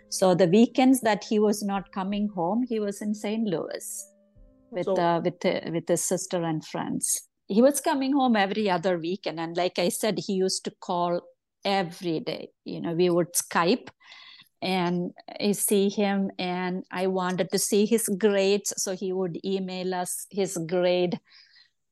So 0.09 0.35
the 0.35 0.47
weekends 0.47 1.01
that 1.01 1.23
he 1.23 1.39
was 1.39 1.63
not 1.63 1.91
coming 1.91 2.29
home 2.35 2.65
he 2.67 2.79
was 2.79 3.01
in 3.01 3.13
st 3.13 3.47
louis 3.47 4.07
with 4.69 4.85
so, 4.85 4.95
uh, 4.95 5.21
with 5.23 5.45
uh, 5.45 5.71
with 5.71 5.87
his 5.87 6.03
sister 6.03 6.43
and 6.43 6.65
friends. 6.65 7.21
He 7.47 7.61
was 7.61 7.81
coming 7.81 8.13
home 8.13 8.35
every 8.35 8.69
other 8.69 8.97
weekend 8.97 9.39
and 9.39 9.57
like 9.57 9.77
i 9.77 9.89
said 9.89 10.19
he 10.19 10.33
used 10.33 10.63
to 10.65 10.71
call 10.79 11.21
every 11.63 12.19
day. 12.19 12.49
You 12.65 12.81
know 12.81 12.93
we 12.93 13.09
would 13.09 13.33
skype 13.33 13.89
and 14.61 15.11
I 15.39 15.53
see 15.53 15.89
him 15.89 16.31
and 16.37 16.83
I 16.91 17.07
wanted 17.07 17.51
to 17.51 17.59
see 17.59 17.85
his 17.85 18.07
grades. 18.17 18.73
So 18.77 18.95
he 18.95 19.11
would 19.13 19.39
email 19.45 19.93
us 19.93 20.27
his 20.29 20.57
grade. 20.67 21.19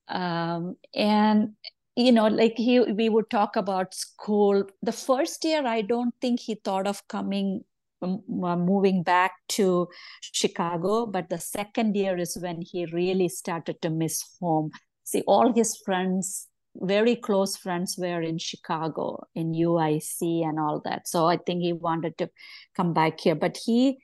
Um, 0.07 0.75
and, 0.93 1.53
you 1.95 2.11
know, 2.11 2.27
like 2.27 2.55
he, 2.57 2.79
we 2.79 3.09
would 3.09 3.29
talk 3.29 3.55
about 3.55 3.93
school. 3.93 4.63
The 4.81 4.91
first 4.91 5.43
year, 5.43 5.65
I 5.65 5.81
don't 5.81 6.13
think 6.21 6.39
he 6.39 6.55
thought 6.55 6.87
of 6.87 7.07
coming, 7.07 7.63
moving 8.01 9.03
back 9.03 9.33
to 9.49 9.87
Chicago. 10.21 11.05
But 11.05 11.29
the 11.29 11.39
second 11.39 11.95
year 11.95 12.17
is 12.17 12.37
when 12.39 12.61
he 12.61 12.85
really 12.85 13.29
started 13.29 13.81
to 13.81 13.89
miss 13.89 14.23
home 14.39 14.71
see 15.09 15.23
all 15.25 15.53
his 15.53 15.75
friends 15.77 16.47
very 16.75 17.15
close 17.15 17.57
friends 17.57 17.95
were 17.97 18.21
in 18.21 18.37
chicago 18.37 19.23
in 19.35 19.53
uic 19.53 20.21
and 20.21 20.59
all 20.59 20.81
that. 20.85 21.07
So 21.07 21.25
i 21.27 21.37
think 21.37 21.61
he 21.61 21.73
wanted 21.73 22.17
to 22.17 22.29
come 22.75 22.93
back 22.93 23.19
here. 23.19 23.35
But 23.35 23.57
he 23.65 23.97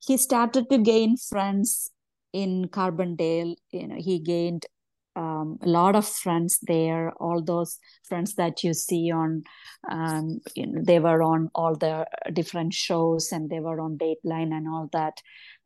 he 0.00 0.16
started 0.16 0.68
to 0.70 0.78
gain 0.78 1.16
friends 1.16 1.90
in 2.32 2.68
carbondale. 2.68 3.56
You 3.70 3.88
know 3.88 3.96
he 3.98 4.18
gained 4.18 4.66
um, 5.14 5.58
a 5.62 5.68
lot 5.68 5.94
of 5.94 6.06
friends 6.06 6.58
there. 6.62 7.12
All 7.20 7.42
those 7.42 7.78
friends 8.08 8.34
that 8.36 8.64
you 8.64 8.72
see 8.72 9.10
on 9.10 9.42
um, 9.90 10.40
you 10.54 10.66
know, 10.66 10.82
they 10.82 11.00
were 11.00 11.22
on 11.22 11.50
all 11.54 11.74
the 11.74 12.06
different 12.32 12.72
shows 12.72 13.30
and 13.32 13.50
they 13.50 13.60
were 13.60 13.80
on 13.80 13.98
dateline 13.98 14.52
and 14.52 14.68
all 14.68 14.88
that. 14.92 15.20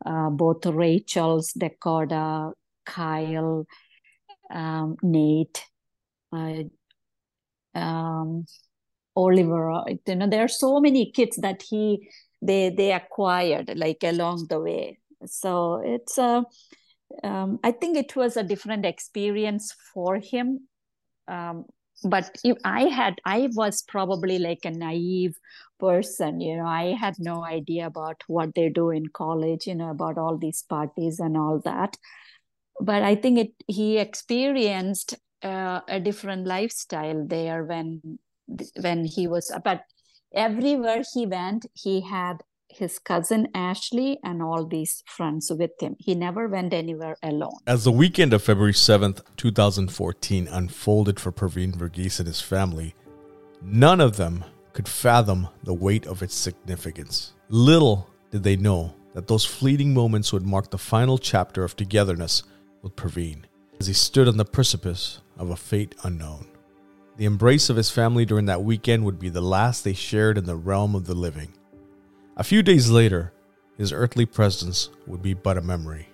Uh, 0.05 0.31
both 0.31 0.67
rachel's 0.67 1.53
dakota 1.53 2.51
kyle 2.85 3.67
um, 4.51 4.97
Nate, 5.03 5.65
uh, 6.37 7.79
um, 7.79 8.47
Oliver. 9.15 9.85
You 10.07 10.17
know, 10.17 10.29
there 10.29 10.45
are 10.45 10.49
so 10.49 10.81
many 10.81 11.11
kids 11.11 11.37
that 11.39 11.63
he 11.69 12.09
they 12.43 12.71
they 12.71 12.93
acquired 12.93 13.73
like 13.77 14.03
along 14.03 14.47
the 14.49 14.61
way. 14.61 14.99
So 15.27 15.83
it's 15.85 16.19
a. 16.19 16.45
Um, 17.23 17.61
I 17.63 17.71
think 17.71 17.97
it 17.97 18.17
was 18.17 18.37
a 18.37 18.43
different 18.43 18.85
experience 18.85 19.73
for 19.95 20.17
him. 20.17 20.69
Um, 21.29 21.65
but 22.03 22.37
if 22.45 22.59
I 22.65 22.87
had, 22.87 23.15
I 23.25 23.49
was 23.55 23.85
probably 23.87 24.39
like 24.39 24.65
a 24.65 24.73
naive 24.73 25.37
person. 25.79 26.41
You 26.41 26.57
know, 26.59 26.67
I 26.67 26.97
had 27.01 27.15
no 27.19 27.45
idea 27.45 27.87
about 27.87 28.23
what 28.27 28.55
they 28.55 28.71
do 28.71 28.91
in 28.91 29.07
college. 29.07 29.67
You 29.67 29.77
know, 29.77 29.91
about 29.91 30.19
all 30.19 30.37
these 30.37 30.65
parties 30.69 31.21
and 31.21 31.37
all 31.37 31.61
that 31.65 31.97
but 32.81 33.03
I 33.03 33.15
think 33.15 33.39
it 33.39 33.53
he 33.67 33.99
experienced 33.99 35.15
uh, 35.43 35.81
a 35.89 36.01
different 36.01 36.47
lifestyle 36.47 37.27
there 37.27 37.65
when 37.65 38.19
when 38.81 39.05
he 39.05 39.27
was 39.27 39.53
but 39.65 39.83
everywhere 40.35 41.03
he 41.15 41.27
went 41.27 41.67
he 41.75 42.01
had 42.03 42.43
his 42.69 42.99
cousin 42.99 43.49
Ashley 43.55 44.19
and 44.23 44.43
all 44.43 44.67
these 44.67 45.03
friends 45.07 45.51
with 45.57 45.71
him. 45.81 45.97
He 45.99 46.15
never 46.15 46.49
went 46.49 46.73
anywhere 46.73 47.17
alone. 47.23 47.59
As 47.67 47.85
the 47.85 47.93
weekend 47.93 48.33
of 48.33 48.43
February 48.43 48.73
7th, 48.73 49.23
2014 49.37 50.49
unfolded 50.49 51.19
for 51.19 51.33
Pravin 51.33 51.75
Varughese 51.75 52.19
and 52.19 52.27
his 52.27 52.41
family, 52.41 52.95
none 53.63 54.01
of 54.01 54.17
them 54.17 54.45
could 54.73 54.89
fathom 54.89 55.49
the 55.63 55.75
weight 55.75 56.07
of 56.07 56.23
its 56.23 56.35
significance. 56.35 57.33
Little 57.49 58.11
did 58.31 58.43
they 58.43 58.57
know 58.57 58.95
that 59.15 59.27
those 59.27 59.45
fleeting 59.45 59.95
moments 59.95 60.33
would 60.33 60.47
mark 60.47 60.71
the 60.71 60.79
final 60.79 61.17
chapter 61.17 61.65
of 61.65 61.77
togetherness 61.77 62.43
with 62.83 62.97
Pravin 62.97 63.45
as 63.81 63.87
he 63.87 63.95
stood 63.95 64.29
on 64.29 64.37
the 64.37 64.45
precipice 64.45 65.21
of 65.39 65.51
a 65.51 65.57
fate 65.57 65.95
unknown. 66.03 66.47
The 67.17 67.25
embrace 67.25 67.71
of 67.71 67.77
his 67.77 67.91
family 67.91 68.25
during 68.25 68.47
that 68.47 68.63
weekend 68.63 69.05
would 69.05 69.19
be 69.19 69.31
the 69.31 69.41
last 69.41 69.85
they 69.85 69.95
shared 69.95 70.37
in 70.37 70.45
the 70.45 70.57
realm 70.57 70.95
of 70.95 71.07
the 71.07 71.15
living. 71.15 71.55
A 72.37 72.45
few 72.45 72.63
days 72.63 72.91
later, 72.91 73.33
his 73.79 73.93
earthly 73.93 74.27
presence 74.27 74.91
would 75.07 75.23
be 75.23 75.35
but 75.35 75.57
a 75.57 75.63
memory. 75.63 76.09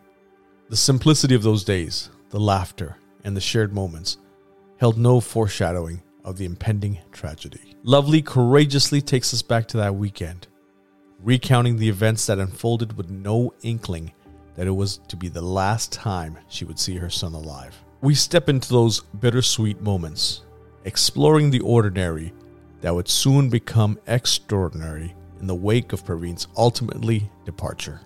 The 0.69 0.77
simplicity 0.77 1.35
of 1.35 1.43
those 1.43 1.65
days, 1.65 2.11
the 2.31 2.41
laughter, 2.41 2.97
and 3.25 3.37
the 3.37 3.41
shared 3.41 3.73
moments 3.73 4.19
held 4.79 4.99
no 4.99 5.21
foreshadowing 5.21 6.03
of 6.25 6.39
the 6.39 6.45
impending 6.45 6.99
tragedy. 7.11 7.75
Lovely 7.83 8.23
courageously 8.23 9.01
takes 9.01 9.35
us 9.35 9.43
back 9.43 9.67
to 9.69 9.77
that 9.79 9.97
weekend, 9.97 10.47
recounting 11.21 11.77
the 11.77 11.89
events 11.89 12.27
that 12.27 12.39
unfolded 12.39 12.97
with 12.97 13.11
no 13.11 13.53
inkling 13.63 14.13
that 14.55 14.67
it 14.67 14.73
was 14.73 14.99
to 15.09 15.17
be 15.17 15.29
the 15.29 15.43
last 15.43 15.93
time 15.93 16.39
she 16.49 16.65
would 16.65 16.79
see 16.79 16.97
her 16.97 17.11
son 17.11 17.35
alive. 17.35 17.82
We 18.03 18.17
step 18.17 18.49
into 18.49 18.69
those 18.69 18.99
bittersweet 19.21 19.81
moments, 19.81 20.43
exploring 20.85 21.51
the 21.51 21.61
ordinary 21.61 22.33
that 22.81 22.93
would 22.93 23.07
soon 23.07 23.49
become 23.49 23.97
extraordinary 24.09 25.15
in 25.39 25.47
the 25.47 25.55
wake 25.55 25.93
of 25.93 26.05
Pravin's 26.05 26.49
ultimately 26.57 27.31
departure. 27.45 28.01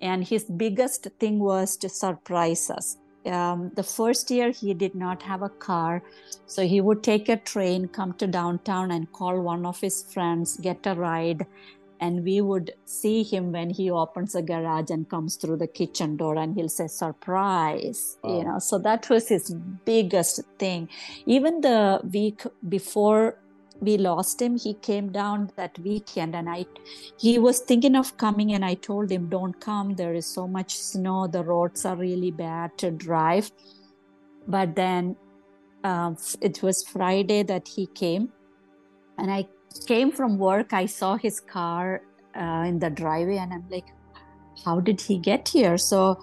And 0.00 0.24
his 0.26 0.44
biggest 0.44 1.06
thing 1.20 1.38
was 1.38 1.76
to 1.76 1.90
surprise 1.90 2.70
us. 2.70 2.96
Um, 3.26 3.70
the 3.74 3.82
first 3.82 4.30
year 4.30 4.50
he 4.50 4.72
did 4.72 4.94
not 4.94 5.22
have 5.24 5.42
a 5.42 5.48
car 5.48 6.02
so 6.46 6.64
he 6.64 6.80
would 6.80 7.02
take 7.02 7.28
a 7.28 7.36
train 7.36 7.88
come 7.88 8.12
to 8.14 8.26
downtown 8.28 8.92
and 8.92 9.10
call 9.10 9.40
one 9.40 9.66
of 9.66 9.80
his 9.80 10.04
friends 10.04 10.56
get 10.58 10.86
a 10.86 10.94
ride 10.94 11.44
and 12.00 12.24
we 12.24 12.40
would 12.40 12.72
see 12.84 13.22
him 13.22 13.52
when 13.52 13.70
he 13.70 13.90
opens 13.90 14.34
a 14.34 14.42
garage 14.42 14.90
and 14.90 15.08
comes 15.08 15.36
through 15.36 15.56
the 15.56 15.66
kitchen 15.66 16.16
door 16.16 16.36
and 16.36 16.54
he'll 16.54 16.68
say 16.68 16.86
surprise 16.86 18.18
wow. 18.22 18.38
you 18.38 18.44
know. 18.44 18.58
So 18.58 18.78
that 18.78 19.08
was 19.08 19.28
his 19.28 19.54
biggest 19.84 20.40
thing. 20.58 20.88
Even 21.26 21.60
the 21.60 22.00
week 22.12 22.42
before 22.68 23.38
we 23.80 23.98
lost 23.98 24.40
him 24.40 24.56
he 24.56 24.72
came 24.72 25.12
down 25.12 25.50
that 25.56 25.78
weekend 25.80 26.34
and 26.34 26.48
i 26.48 26.64
he 27.18 27.38
was 27.38 27.60
thinking 27.60 27.94
of 27.94 28.16
coming 28.16 28.54
and 28.54 28.64
i 28.64 28.72
told 28.72 29.10
him 29.10 29.28
don't 29.28 29.60
come. 29.60 29.94
There 29.94 30.14
is 30.14 30.26
so 30.26 30.48
much 30.48 30.76
snow. 30.76 31.26
The 31.26 31.44
roads 31.44 31.84
are 31.84 31.96
really 31.96 32.30
bad 32.30 32.78
to 32.78 32.90
drive. 32.90 33.50
But 34.48 34.76
then 34.76 35.16
um, 35.84 36.16
it 36.40 36.62
was 36.62 36.84
friday 36.84 37.42
that 37.42 37.68
he 37.68 37.86
came 37.86 38.32
and 39.18 39.30
i 39.30 39.46
came 39.80 40.12
from 40.12 40.38
work, 40.38 40.72
I 40.72 40.86
saw 40.86 41.16
his 41.16 41.40
car 41.40 42.02
uh, 42.34 42.64
in 42.66 42.78
the 42.78 42.90
driveway, 42.90 43.38
and 43.38 43.52
I'm 43.52 43.64
like, 43.70 43.86
how 44.64 44.80
did 44.80 45.00
he 45.00 45.18
get 45.18 45.48
here? 45.48 45.78
So 45.78 46.18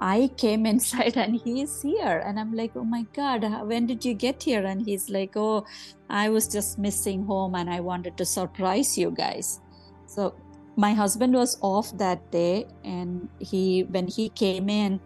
I 0.00 0.30
came 0.36 0.66
inside 0.72 1.16
and 1.16 1.36
he's 1.36 1.82
here. 1.82 2.22
And 2.24 2.38
I'm 2.38 2.54
like, 2.54 2.72
oh 2.76 2.84
my 2.84 3.04
God, 3.14 3.44
when 3.66 3.86
did 3.86 4.04
you 4.04 4.14
get 4.14 4.42
here? 4.42 4.64
And 4.64 4.84
he's 4.84 5.08
like, 5.08 5.32
oh, 5.36 5.66
I 6.08 6.28
was 6.28 6.48
just 6.48 6.78
missing 6.78 7.24
home 7.24 7.54
and 7.54 7.70
I 7.70 7.80
wanted 7.80 8.16
to 8.18 8.24
surprise 8.24 8.96
you 8.96 9.10
guys. 9.10 9.60
So 10.06 10.34
my 10.76 10.92
husband 10.92 11.34
was 11.34 11.58
off 11.60 11.96
that 11.98 12.30
day. 12.30 12.66
And 12.84 13.28
he, 13.38 13.84
when 13.84 14.06
he 14.06 14.28
came 14.28 14.68
in, 14.68 15.00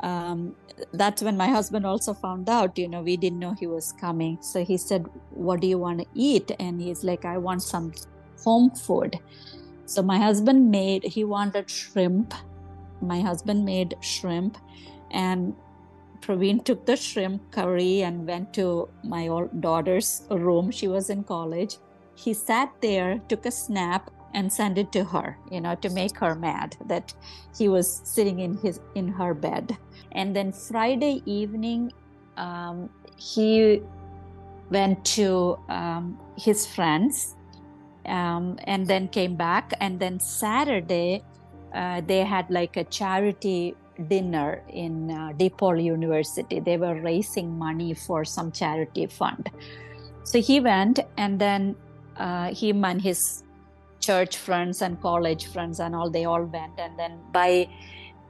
um, 0.00 0.54
that's 0.92 1.22
when 1.22 1.36
my 1.36 1.48
husband 1.48 1.86
also 1.86 2.12
found 2.14 2.48
out 2.48 2.78
you 2.78 2.88
know 2.88 3.02
we 3.02 3.16
didn't 3.16 3.38
know 3.38 3.54
he 3.58 3.66
was 3.66 3.92
coming. 3.92 4.38
So 4.40 4.64
he 4.64 4.76
said 4.76 5.06
what 5.30 5.60
do 5.60 5.66
you 5.66 5.78
want 5.78 6.00
to 6.00 6.06
eat? 6.14 6.50
And 6.58 6.80
he's 6.80 7.04
like 7.04 7.24
i 7.24 7.38
want 7.38 7.62
some 7.62 7.92
home 8.42 8.70
food. 8.70 9.18
So 9.86 10.02
my 10.02 10.18
husband 10.18 10.70
made 10.70 11.04
he 11.04 11.24
wanted 11.24 11.70
shrimp. 11.70 12.34
My 13.00 13.20
husband 13.20 13.64
made 13.64 13.94
shrimp. 14.00 14.58
And 15.10 15.54
Pravin 16.20 16.64
took 16.64 16.86
the 16.86 16.96
shrimp 16.96 17.50
curry 17.52 18.02
and 18.02 18.26
went 18.26 18.54
to 18.54 18.88
my 19.02 19.28
old 19.28 19.60
daughter's 19.60 20.22
room. 20.30 20.70
She 20.70 20.88
was 20.88 21.10
in 21.10 21.22
college. 21.22 21.76
He 22.14 22.32
sat 22.32 22.72
there, 22.80 23.20
took 23.28 23.44
a 23.44 23.50
snap, 23.50 24.10
and 24.34 24.52
send 24.52 24.78
it 24.78 24.92
to 24.92 25.04
her, 25.04 25.38
you 25.50 25.60
know, 25.60 25.74
to 25.76 25.88
make 25.90 26.18
her 26.18 26.34
mad 26.34 26.76
that 26.86 27.14
he 27.56 27.68
was 27.68 28.00
sitting 28.04 28.40
in 28.40 28.56
his 28.58 28.80
in 28.94 29.08
her 29.08 29.32
bed. 29.32 29.76
And 30.12 30.34
then 30.34 30.52
Friday 30.52 31.22
evening, 31.24 31.92
um, 32.36 32.90
he 33.16 33.80
went 34.70 35.04
to 35.04 35.58
um, 35.68 36.18
his 36.36 36.66
friends 36.66 37.36
um, 38.06 38.58
and 38.64 38.86
then 38.86 39.08
came 39.08 39.36
back. 39.36 39.72
And 39.80 40.00
then 40.00 40.18
Saturday, 40.18 41.22
uh, 41.74 42.00
they 42.06 42.20
had 42.24 42.50
like 42.50 42.76
a 42.76 42.84
charity 42.84 43.76
dinner 44.08 44.62
in 44.68 45.10
uh, 45.10 45.32
DePaul 45.38 45.82
University. 45.82 46.58
They 46.58 46.76
were 46.76 47.00
raising 47.00 47.56
money 47.56 47.94
for 47.94 48.24
some 48.24 48.50
charity 48.50 49.06
fund. 49.06 49.50
So 50.24 50.40
he 50.40 50.58
went, 50.58 50.98
and 51.16 51.38
then 51.38 51.76
uh, 52.16 52.52
him 52.52 52.84
and 52.84 53.00
his 53.00 53.43
church 54.04 54.36
friends 54.36 54.82
and 54.82 55.00
college 55.00 55.46
friends 55.46 55.80
and 55.80 55.94
all, 55.94 56.10
they 56.10 56.24
all 56.24 56.44
went. 56.44 56.78
And 56.78 56.98
then 56.98 57.18
by 57.32 57.68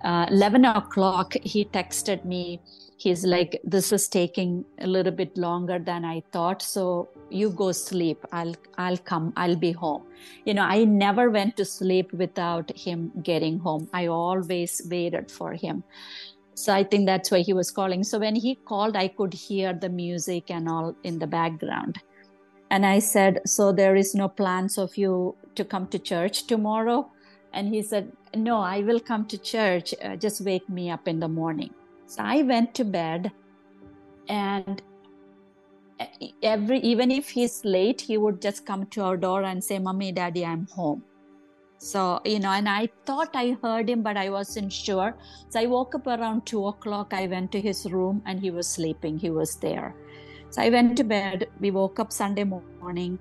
uh, 0.04 0.26
11 0.30 0.64
o'clock 0.64 1.34
he 1.42 1.64
texted 1.64 2.24
me. 2.24 2.60
He's 2.96 3.24
like 3.24 3.60
this 3.64 3.92
is 3.92 4.06
taking 4.08 4.64
a 4.78 4.87
little 4.87 5.12
bit 5.12 5.37
longer 5.37 5.78
than 5.78 6.04
i 6.04 6.22
thought 6.32 6.62
so 6.62 7.08
you 7.30 7.50
go 7.50 7.72
sleep. 7.72 8.24
I'll 8.32 8.54
i'll 8.78 8.98
come. 8.98 9.32
I'll 9.37 9.56
be 9.56 9.72
home. 9.72 10.02
You 10.44 10.54
know 10.54 10.62
i 10.62 10.84
never 10.84 11.30
went 11.30 11.56
to 11.56 11.64
sleep 11.64 12.12
without 12.12 12.70
him 12.76 13.10
getting 13.22 13.58
home. 13.58 13.88
I 13.92 14.06
always 14.06 14.80
waited 14.90 15.30
for 15.30 15.52
him. 15.52 15.82
So 16.54 16.72
i 16.72 16.84
think 16.84 17.06
that's 17.06 17.30
why 17.30 17.40
he 17.40 17.52
was 17.52 17.70
calling. 17.70 18.04
So 18.04 18.18
when 18.18 18.37
he 18.37 18.54
called 18.54 18.96
i 18.96 19.08
could 19.08 19.34
hear 19.34 19.72
the 19.72 19.88
music 19.88 20.50
and 20.50 20.68
all 20.68 20.94
in 21.02 21.18
the 21.18 21.26
background 21.26 22.00
and 22.70 22.87
i 22.87 22.98
said 22.98 23.40
so 23.46 23.72
there 23.72 23.96
is 23.96 24.14
no 24.14 24.29
plans 24.29 24.79
of 24.79 24.96
you 24.96 25.35
to 25.55 25.64
come 25.64 25.87
to 25.87 25.98
church 25.98 26.46
tomorrow 26.46 27.11
and 27.55 27.68
he 27.68 27.83
said, 27.83 28.12
No, 28.35 28.61
I 28.61 28.81
will 28.81 29.00
come 29.00 29.27
to 29.27 29.38
church. 29.38 29.94
Uh, 30.03 30.16
just 30.16 30.40
wake 30.40 30.68
me 30.68 30.90
up 30.90 31.09
in 31.09 31.20
the 31.20 31.29
morning. 31.29 31.72
So 32.07 32.22
I 32.22 32.42
went 32.42 32.74
to 32.74 32.85
bed 32.85 33.33
and 34.29 34.83
every 36.42 36.79
even 36.81 37.11
if 37.11 37.31
he's 37.31 37.64
late 37.64 38.00
he 38.00 38.18
would 38.18 38.42
just 38.42 38.66
come 38.66 38.85
to 38.87 39.00
our 39.03 39.16
door 39.16 39.44
and 39.44 39.62
say 39.62 39.79
mommy 39.79 40.11
daddy 40.11 40.44
i'm 40.44 40.66
home 40.72 41.03
so 41.79 42.20
you 42.24 42.40
know 42.40 42.50
and 42.50 42.68
i 42.68 42.88
thought 43.07 43.31
i 43.35 43.57
heard 43.62 43.88
him 43.88 44.03
but 44.03 44.16
i 44.16 44.29
wasn't 44.29 44.72
sure 44.72 45.14
so 45.48 45.61
i 45.61 45.66
woke 45.66 45.94
up 45.94 46.07
around 46.09 46.44
two 46.44 46.66
o'clock 46.66 47.14
i 47.14 47.29
went 47.29 47.53
to 47.53 47.61
his 47.61 47.85
room 47.92 48.20
and 48.27 48.40
he 48.40 48.50
was 48.50 48.66
sleeping 48.66 49.16
he 49.16 49.31
was 49.31 49.55
there 49.57 49.94
so 50.55 50.62
i 50.62 50.71
went 50.71 50.97
to 50.97 51.03
bed. 51.03 51.49
We 51.59 51.73
woke 51.73 51.99
up 51.99 52.12
sunday 52.12 52.45
morning. 52.45 53.19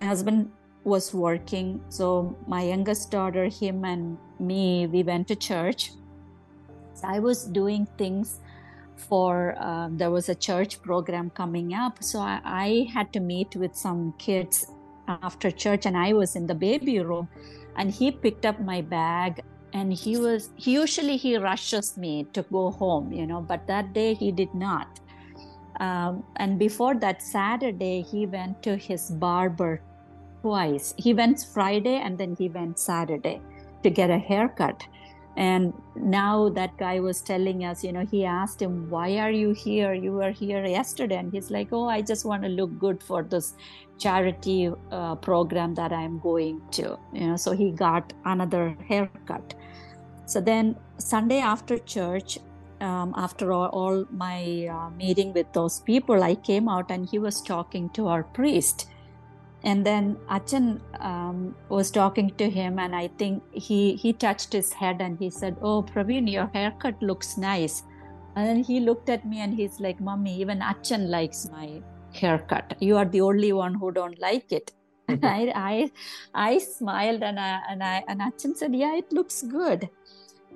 My 0.00 0.06
husband 0.08 0.50
was 0.82 1.14
working. 1.14 1.80
So 1.88 2.36
my 2.48 2.62
youngest 2.62 3.12
daughter, 3.12 3.44
him 3.44 3.84
and 3.84 4.18
me, 4.40 4.88
we 4.88 5.04
went 5.04 5.28
to 5.28 5.36
church. 5.36 5.92
So 6.94 7.06
I 7.06 7.20
was 7.20 7.44
doing 7.44 7.86
things 7.96 8.40
for 8.96 9.54
um, 9.62 9.96
there 9.98 10.10
was 10.10 10.28
a 10.28 10.34
church 10.34 10.82
program 10.82 11.30
coming 11.30 11.74
up. 11.74 12.02
So 12.02 12.18
I, 12.18 12.40
I, 12.44 12.90
had 12.92 13.12
to 13.12 13.20
meet 13.20 13.54
with 13.54 13.76
some 13.76 14.12
kids 14.18 14.66
after 15.06 15.50
church 15.50 15.86
and 15.86 15.96
i 15.96 16.12
was 16.12 16.34
in 16.34 16.46
the 16.48 16.54
baby 16.54 16.98
room. 16.98 17.28
And 17.76 17.90
he 17.90 18.10
picked 18.10 18.46
up 18.46 18.60
my 18.60 18.80
bag 18.80 19.42
and 19.72 19.92
he 19.92 20.16
was 20.16 20.50
he 20.56 20.72
usually 20.72 21.16
he 21.16 21.36
rushes 21.36 21.96
me 21.96 22.24
to 22.32 22.42
go 22.42 22.70
home 22.70 23.12
you 23.12 23.26
know 23.26 23.40
but 23.40 23.66
that 23.66 23.92
day 23.92 24.14
he 24.14 24.30
did 24.30 24.54
not 24.54 25.00
um, 25.80 26.24
and 26.36 26.58
before 26.58 26.94
that 26.94 27.22
saturday 27.22 28.02
he 28.02 28.26
went 28.26 28.62
to 28.62 28.76
his 28.76 29.10
barber 29.10 29.80
twice. 30.44 30.92
He 30.98 31.14
went 31.14 31.46
Friday 31.54 31.96
and 32.04 32.18
then 32.18 32.36
he 32.38 32.50
went 32.50 32.78
Saturday 32.78 33.40
to 33.82 33.88
get 33.88 34.10
a 34.10 34.18
haircut. 34.18 34.86
And 35.36 35.72
now 35.96 36.50
that 36.50 36.76
guy 36.76 37.00
was 37.00 37.22
telling 37.22 37.64
us, 37.64 37.82
you 37.82 37.92
know, 37.92 38.04
he 38.04 38.26
asked 38.26 38.60
him, 38.60 38.90
Why 38.90 39.16
are 39.16 39.30
you 39.30 39.52
here? 39.52 39.94
You 39.94 40.12
were 40.12 40.30
here 40.30 40.64
yesterday. 40.66 41.16
And 41.16 41.32
he's 41.32 41.50
like, 41.50 41.72
Oh, 41.72 41.88
I 41.88 42.02
just 42.02 42.26
want 42.26 42.42
to 42.42 42.50
look 42.50 42.78
good 42.78 43.02
for 43.02 43.22
this 43.22 43.54
charity 43.98 44.70
uh, 44.92 45.14
program 45.16 45.74
that 45.74 45.92
I'm 45.92 46.18
going 46.20 46.60
to. 46.72 46.98
You 47.12 47.28
know, 47.28 47.36
so 47.36 47.52
he 47.52 47.70
got 47.72 48.12
another 48.26 48.76
haircut. 48.86 49.54
So 50.26 50.40
then 50.40 50.76
Sunday 50.98 51.38
after 51.38 51.78
church, 51.78 52.38
um, 52.80 53.14
after 53.16 53.52
all, 53.52 53.68
all 53.68 54.06
my 54.10 54.66
uh, 54.66 54.90
meeting 54.90 55.32
with 55.32 55.52
those 55.52 55.80
people, 55.80 56.22
I 56.22 56.34
came 56.34 56.68
out 56.68 56.90
and 56.90 57.08
he 57.08 57.18
was 57.18 57.40
talking 57.40 57.90
to 57.90 58.08
our 58.08 58.22
priest 58.22 58.86
and 59.64 59.84
then 59.84 60.18
Achan 60.28 60.80
um, 61.00 61.56
was 61.70 61.90
talking 61.90 62.30
to 62.36 62.48
him, 62.50 62.78
and 62.78 62.94
I 62.94 63.08
think 63.18 63.42
he 63.52 63.94
he 63.94 64.12
touched 64.12 64.52
his 64.52 64.72
head 64.72 65.00
and 65.00 65.18
he 65.18 65.30
said, 65.30 65.56
"Oh, 65.62 65.82
Pravin, 65.82 66.30
your 66.30 66.46
haircut 66.54 67.02
looks 67.02 67.36
nice." 67.38 67.82
And 68.36 68.46
then 68.46 68.62
he 68.62 68.80
looked 68.80 69.08
at 69.08 69.26
me 69.26 69.40
and 69.40 69.54
he's 69.54 69.80
like, 69.80 70.00
"Mommy, 70.00 70.36
even 70.40 70.60
Achan 70.60 71.10
likes 71.10 71.48
my 71.50 71.82
haircut. 72.12 72.76
You 72.80 72.98
are 72.98 73.06
the 73.06 73.22
only 73.22 73.52
one 73.52 73.74
who 73.74 73.90
don't 73.90 74.20
like 74.20 74.52
it." 74.52 74.72
and 75.08 75.24
I, 75.24 75.40
I 75.54 75.90
I 76.34 76.58
smiled 76.58 77.22
and 77.22 77.40
I 77.40 77.60
and 77.70 77.82
I 77.82 78.04
and 78.06 78.20
Achan 78.20 78.56
said, 78.56 78.76
"Yeah, 78.84 78.94
it 78.96 79.10
looks 79.12 79.42
good." 79.42 79.88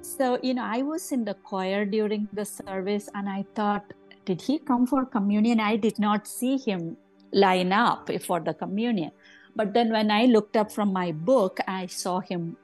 So 0.00 0.38
you 0.42 0.54
know, 0.54 0.64
I 0.64 0.82
was 0.82 1.12
in 1.12 1.24
the 1.24 1.34
choir 1.34 1.84
during 1.84 2.28
the 2.32 2.44
service, 2.44 3.08
and 3.14 3.28
I 3.28 3.44
thought, 3.54 3.84
did 4.24 4.40
he 4.40 4.58
come 4.58 4.86
for 4.86 5.04
communion? 5.04 5.60
I 5.60 5.76
did 5.76 5.98
not 5.98 6.26
see 6.26 6.56
him 6.56 6.96
line 7.32 7.72
up 7.72 8.10
for 8.22 8.40
the 8.40 8.54
communion. 8.54 9.10
But 9.56 9.74
then 9.74 9.90
when 9.90 10.10
I 10.10 10.26
looked 10.26 10.56
up 10.56 10.70
from 10.70 10.92
my 10.92 11.12
book, 11.12 11.58
I 11.66 11.86
saw 11.86 12.20
him, 12.20 12.56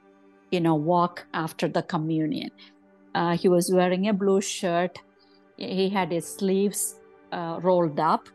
you 0.51 0.59
know, 0.59 0.75
walk 0.75 1.25
after 1.33 1.67
the 1.67 1.83
communion. 1.83 2.51
Uh, 3.13 3.35
he 3.37 3.49
was 3.49 3.71
wearing 3.71 4.07
a 4.07 4.13
blue 4.13 4.41
shirt. 4.41 4.99
He 5.57 5.89
had 5.89 6.11
his 6.11 6.27
sleeves 6.27 6.95
uh, 7.31 7.59
rolled 7.61 7.99
up, 7.99 8.29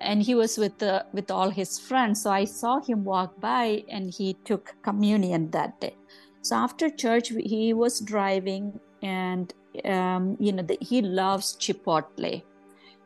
and 0.00 0.22
he 0.22 0.34
was 0.34 0.58
with 0.58 0.78
the, 0.78 1.04
with 1.12 1.30
all 1.30 1.50
his 1.50 1.78
friends. 1.78 2.22
So 2.22 2.30
I 2.30 2.44
saw 2.44 2.80
him 2.80 3.04
walk 3.04 3.40
by, 3.40 3.84
and 3.88 4.12
he 4.12 4.34
took 4.44 4.74
communion 4.82 5.50
that 5.50 5.80
day. 5.80 5.96
So 6.42 6.56
after 6.56 6.90
church, 6.90 7.28
he 7.28 7.72
was 7.72 8.00
driving, 8.00 8.78
and 9.02 9.52
um, 9.84 10.36
you 10.38 10.52
know, 10.52 10.62
the, 10.62 10.76
he 10.80 11.02
loves 11.02 11.56
Chipotle 11.56 12.42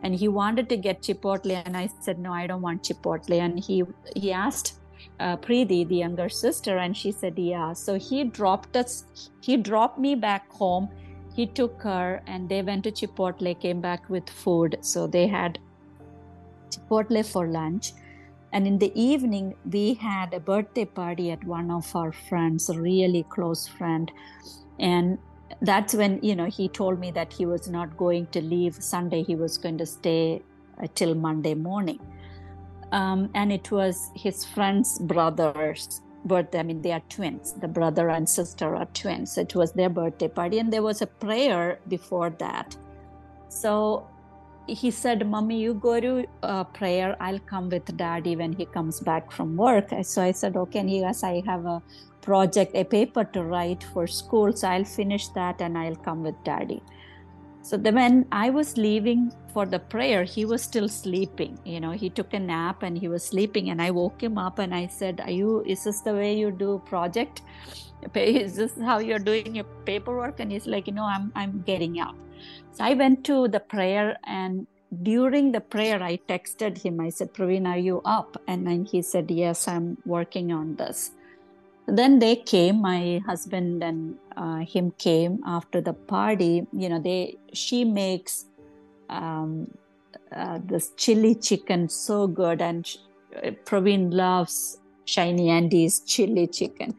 and 0.03 0.14
he 0.14 0.29
wanted 0.29 0.68
to 0.68 0.77
get 0.77 1.01
chipotle 1.01 1.62
and 1.64 1.75
i 1.75 1.88
said 2.03 2.18
no 2.18 2.31
i 2.31 2.46
don't 2.46 2.61
want 2.61 2.83
chipotle 2.83 3.40
and 3.40 3.59
he 3.59 3.83
he 4.14 4.31
asked 4.31 4.79
uh, 5.20 5.37
Preeti, 5.37 5.87
the 5.88 5.96
younger 5.96 6.29
sister, 6.29 6.79
and 6.79 6.96
she 6.96 7.12
said, 7.12 7.38
Yeah. 7.38 7.72
So 7.72 7.99
he 7.99 8.25
dropped 8.25 8.77
us, 8.77 9.05
he 9.40 9.57
dropped 9.57 9.99
me 9.99 10.14
back 10.14 10.51
home. 10.51 10.88
He 11.35 11.46
took 11.46 11.81
her 11.83 12.22
and 12.27 12.49
they 12.49 12.62
went 12.62 12.85
to 12.85 12.90
Chipotle, 12.90 13.61
came 13.61 13.81
back 13.81 14.09
with 14.09 14.29
food. 14.29 14.79
So 14.81 15.07
they 15.07 15.27
had 15.27 15.59
Chipotle 16.70 17.25
for 17.25 17.46
lunch. 17.46 17.92
And 18.52 18.66
in 18.66 18.78
the 18.78 18.92
evening, 19.00 19.54
we 19.70 19.94
had 19.94 20.32
a 20.32 20.40
birthday 20.40 20.85
party 20.85 21.30
at 21.30 21.44
one 21.44 21.70
of 21.70 21.94
our 21.94 22.12
friends, 22.12 22.68
a 22.68 22.80
really 22.80 23.24
close 23.24 23.66
friend. 23.66 24.11
And 24.78 25.18
that's 25.61 25.94
when 25.94 26.20
you 26.22 26.35
know 26.35 26.46
he 26.46 26.68
told 26.68 26.98
me 26.98 27.11
that 27.12 27.32
he 27.32 27.46
was 27.46 27.68
not 27.68 27.96
going 27.96 28.26
to 28.28 28.40
leave. 28.40 28.74
Sunday 28.82 29.22
he 29.22 29.35
was 29.35 29.59
going 29.59 29.78
to 29.78 29.87
stay 29.87 30.42
uh, 30.82 30.87
till 30.94 31.14
monday 31.14 31.54
morning. 31.54 32.00
Um, 32.92 33.30
and 33.35 33.52
it 33.52 33.70
was 33.70 34.11
his 34.14 34.44
friend's 34.44 34.98
brother's 34.98 36.00
birthday. 36.24 36.61
I 36.61 36.62
mean 36.62 36.82
they 36.82 36.92
are 36.92 37.02
twins. 37.09 37.54
The 37.54 37.68
brother 37.68 38.11
and 38.11 38.28
sister 38.28 38.76
are 38.76 38.87
twins. 38.87 39.38
It 39.38 39.54
was 39.54 39.72
their 39.72 39.88
birthday 39.88 40.28
party. 40.28 40.59
And 40.59 40.72
there 40.72 40.82
was 40.82 41.02
a 41.02 41.06
prayer 41.06 41.78
before 41.88 42.30
that. 42.38 42.76
So 43.48 44.06
he 44.66 44.90
said 44.90 45.26
mommy 45.26 45.61
you 45.61 45.74
go 45.74 46.00
to 46.00 46.24
uh, 46.42 46.64
prayer 46.64 47.16
i'll 47.20 47.38
come 47.38 47.68
with 47.68 47.96
daddy 47.96 48.35
when 48.37 48.52
he 48.52 48.66
comes 48.66 49.00
back 49.00 49.31
from 49.31 49.57
work 49.57 49.90
so 50.02 50.22
i 50.22 50.33
said 50.33 50.57
okay 50.57 50.81
and 50.81 50.90
he 50.90 51.00
goes 51.00 51.22
i 51.22 51.42
have 51.46 51.64
a 51.66 51.83
project, 52.26 52.74
a 52.74 52.85
paper 52.85 53.24
to 53.24 53.42
write 53.44 53.83
for 53.94 54.07
school. 54.07 54.52
So 54.52 54.68
I'll 54.68 54.85
finish 54.85 55.29
that 55.29 55.61
and 55.61 55.79
I'll 55.79 56.02
come 56.09 56.22
with 56.22 56.35
daddy. 56.44 56.83
So 57.62 57.76
then 57.76 57.94
when 57.94 58.26
I 58.31 58.50
was 58.50 58.76
leaving 58.76 59.33
for 59.52 59.64
the 59.66 59.79
prayer, 59.79 60.22
he 60.24 60.44
was 60.44 60.62
still 60.62 60.88
sleeping. 60.88 61.59
You 61.64 61.81
know, 61.81 61.92
he 61.92 62.11
took 62.11 62.35
a 62.35 62.38
nap 62.38 62.83
and 62.83 62.98
he 62.98 63.09
was 63.09 63.24
sleeping. 63.24 63.70
And 63.70 63.81
I 63.83 63.90
woke 63.90 64.22
him 64.22 64.38
up 64.38 64.59
and 64.59 64.74
I 64.74 64.87
said, 64.87 65.20
Are 65.20 65.31
you, 65.31 65.64
is 65.66 65.85
this 65.85 66.00
the 66.00 66.12
way 66.12 66.37
you 66.37 66.50
do 66.50 66.83
project? 66.85 67.42
Is 68.14 68.55
this 68.55 68.72
how 68.79 68.98
you're 68.98 69.18
doing 69.18 69.57
your 69.57 69.64
paperwork? 69.85 70.38
And 70.38 70.52
he's 70.52 70.66
like, 70.66 70.87
you 70.87 70.92
know, 70.92 71.09
I'm 71.14 71.33
I'm 71.35 71.62
getting 71.62 71.98
up. 71.98 72.14
So 72.76 72.84
I 72.84 72.94
went 72.94 73.24
to 73.24 73.48
the 73.48 73.60
prayer 73.60 74.18
and 74.24 74.66
during 75.02 75.52
the 75.52 75.60
prayer 75.60 76.02
I 76.02 76.18
texted 76.28 76.82
him. 76.82 77.00
I 77.00 77.08
said, 77.08 77.32
Pravin, 77.32 77.66
are 77.66 77.78
you 77.78 78.02
up? 78.04 78.40
And 78.46 78.66
then 78.66 78.84
he 78.84 79.02
said, 79.02 79.30
Yes, 79.30 79.66
I'm 79.66 79.96
working 80.04 80.52
on 80.52 80.76
this 80.76 81.12
then 81.86 82.18
they 82.18 82.34
came 82.36 82.80
my 82.80 83.22
husband 83.26 83.82
and 83.82 84.16
uh, 84.36 84.58
him 84.58 84.92
came 84.98 85.40
after 85.46 85.80
the 85.80 85.92
party 85.92 86.66
you 86.72 86.88
know 86.88 87.00
they 87.00 87.36
she 87.52 87.84
makes 87.84 88.46
um, 89.08 89.70
uh, 90.32 90.58
this 90.64 90.90
chili 90.96 91.34
chicken 91.34 91.88
so 91.88 92.26
good 92.26 92.60
and 92.60 92.96
uh, 93.36 93.50
Pravin 93.64 94.12
loves 94.12 94.78
shiny 95.04 95.48
andy's 95.48 96.00
chili 96.00 96.46
chicken 96.48 96.96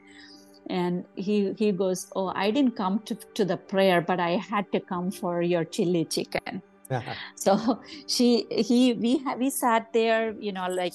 and 0.70 1.06
he 1.16 1.54
he 1.58 1.72
goes 1.72 2.08
oh 2.16 2.32
i 2.36 2.52
didn't 2.52 2.76
come 2.76 3.00
to, 3.00 3.16
to 3.34 3.46
the 3.46 3.58
prayer 3.58 4.02
but 4.02 4.20
i 4.20 4.32
had 4.32 4.70
to 4.72 4.80
come 4.80 5.12
for 5.12 5.42
your 5.42 5.64
chili 5.64 6.06
chicken 6.06 6.62
so 7.36 7.82
she 8.08 8.46
he 8.50 8.94
we 8.94 9.22
we 9.38 9.50
sat 9.50 9.92
there 9.94 10.32
you 10.40 10.52
know 10.52 10.68
like 10.70 10.94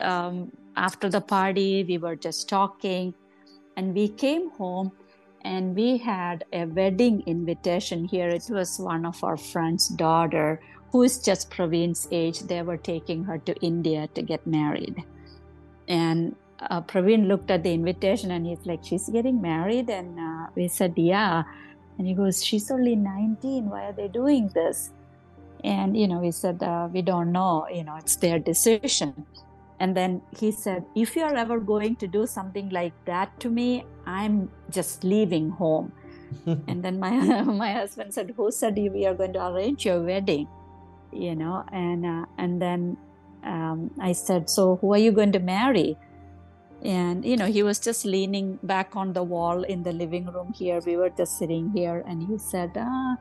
um, 0.00 0.52
after 0.76 1.08
the 1.08 1.20
party 1.20 1.84
we 1.84 1.96
were 1.98 2.16
just 2.16 2.48
talking 2.48 3.14
and 3.76 3.94
we 3.94 4.08
came 4.08 4.50
home 4.50 4.92
and 5.44 5.74
we 5.74 5.98
had 5.98 6.44
a 6.52 6.66
wedding 6.66 7.22
invitation 7.26 8.04
here. 8.04 8.28
It 8.28 8.44
was 8.48 8.78
one 8.78 9.04
of 9.04 9.22
our 9.24 9.36
friend's 9.36 9.88
daughter 9.88 10.60
who 10.90 11.02
is 11.02 11.18
just 11.18 11.50
Pravin's 11.50 12.06
age. 12.12 12.40
They 12.40 12.62
were 12.62 12.76
taking 12.76 13.24
her 13.24 13.38
to 13.38 13.54
India 13.56 14.08
to 14.14 14.22
get 14.22 14.46
married. 14.46 15.02
And 15.88 16.36
uh, 16.70 16.80
Pravin 16.82 17.26
looked 17.26 17.50
at 17.50 17.62
the 17.62 17.72
invitation 17.72 18.30
and 18.30 18.46
he's 18.46 18.64
like, 18.64 18.84
She's 18.84 19.08
getting 19.08 19.40
married? 19.40 19.90
And 19.90 20.18
uh, 20.18 20.46
we 20.54 20.68
said, 20.68 20.94
Yeah. 20.96 21.44
And 21.98 22.06
he 22.06 22.14
goes, 22.14 22.44
She's 22.44 22.70
only 22.70 22.96
19. 22.96 23.68
Why 23.70 23.86
are 23.86 23.92
they 23.92 24.08
doing 24.08 24.50
this? 24.54 24.90
And, 25.64 25.96
you 25.96 26.08
know, 26.08 26.18
we 26.18 26.30
said, 26.30 26.62
uh, 26.62 26.88
We 26.92 27.02
don't 27.02 27.32
know. 27.32 27.66
You 27.72 27.84
know, 27.84 27.96
it's 27.96 28.16
their 28.16 28.38
decision. 28.38 29.26
And 29.80 29.96
then 29.96 30.22
he 30.38 30.52
said, 30.52 30.84
If 30.94 31.16
you're 31.16 31.36
ever 31.36 31.58
going 31.58 31.96
to 31.96 32.06
do 32.06 32.26
something 32.26 32.70
like 32.70 32.92
that 33.06 33.38
to 33.40 33.50
me, 33.50 33.84
I'm 34.06 34.50
just 34.70 35.04
leaving 35.04 35.50
home. 35.50 35.92
and 36.46 36.82
then 36.82 36.98
my 36.98 37.10
my 37.42 37.72
husband 37.72 38.14
said, 38.14 38.32
Who 38.36 38.50
said 38.50 38.76
we 38.76 39.06
are 39.06 39.14
going 39.14 39.32
to 39.34 39.46
arrange 39.48 39.84
your 39.84 40.00
wedding? 40.02 40.48
You 41.12 41.34
know, 41.34 41.64
and 41.72 42.06
uh, 42.06 42.26
and 42.38 42.62
then 42.62 42.96
um, 43.42 43.90
I 44.00 44.12
said, 44.12 44.48
So 44.48 44.76
who 44.76 44.94
are 44.94 44.98
you 44.98 45.12
going 45.12 45.32
to 45.32 45.40
marry? 45.40 45.98
And 46.84 47.24
you 47.24 47.36
know, 47.36 47.46
he 47.46 47.62
was 47.62 47.78
just 47.78 48.04
leaning 48.04 48.58
back 48.62 48.96
on 48.96 49.12
the 49.12 49.22
wall 49.22 49.62
in 49.62 49.82
the 49.82 49.92
living 49.92 50.26
room 50.26 50.52
here. 50.52 50.80
We 50.84 50.96
were 50.96 51.10
just 51.10 51.38
sitting 51.38 51.70
here, 51.70 52.02
and 52.06 52.22
he 52.22 52.38
said, 52.38 52.72
ah, 52.76 53.16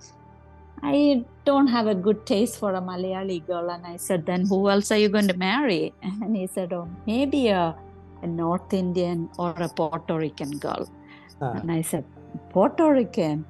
I 0.83 1.23
don't 1.45 1.67
have 1.67 1.87
a 1.87 1.93
good 1.93 2.25
taste 2.25 2.57
for 2.57 2.73
a 2.73 2.81
Malayali 2.81 3.45
girl. 3.45 3.69
And 3.69 3.85
I 3.85 3.97
said, 3.97 4.25
Then 4.25 4.45
who 4.47 4.69
else 4.69 4.91
are 4.91 4.97
you 4.97 5.09
going 5.09 5.27
to 5.27 5.37
marry? 5.37 5.93
And 6.01 6.35
he 6.35 6.47
said, 6.47 6.73
Oh, 6.73 6.89
maybe 7.05 7.49
a, 7.49 7.75
a 8.21 8.27
North 8.27 8.73
Indian 8.73 9.29
or 9.37 9.51
a 9.51 9.69
Puerto 9.69 10.17
Rican 10.17 10.57
girl. 10.57 10.89
Uh. 11.41 11.51
And 11.51 11.71
I 11.71 11.81
said, 11.81 12.03
Puerto 12.49 12.91
Rican? 12.91 13.45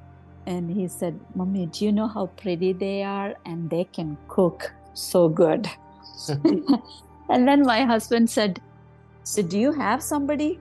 And 0.46 0.70
he 0.70 0.88
said, 0.88 1.18
Mommy, 1.34 1.66
do 1.66 1.84
you 1.84 1.92
know 1.92 2.08
how 2.08 2.26
pretty 2.26 2.72
they 2.72 3.02
are? 3.02 3.34
And 3.46 3.70
they 3.70 3.84
can 3.84 4.18
cook 4.28 4.72
so 4.92 5.28
good. 5.28 5.68
and 6.28 7.48
then 7.48 7.62
my 7.62 7.84
husband 7.84 8.28
said, 8.28 8.60
So 9.24 9.42
do 9.42 9.58
you 9.58 9.72
have 9.72 10.02
somebody? 10.02 10.58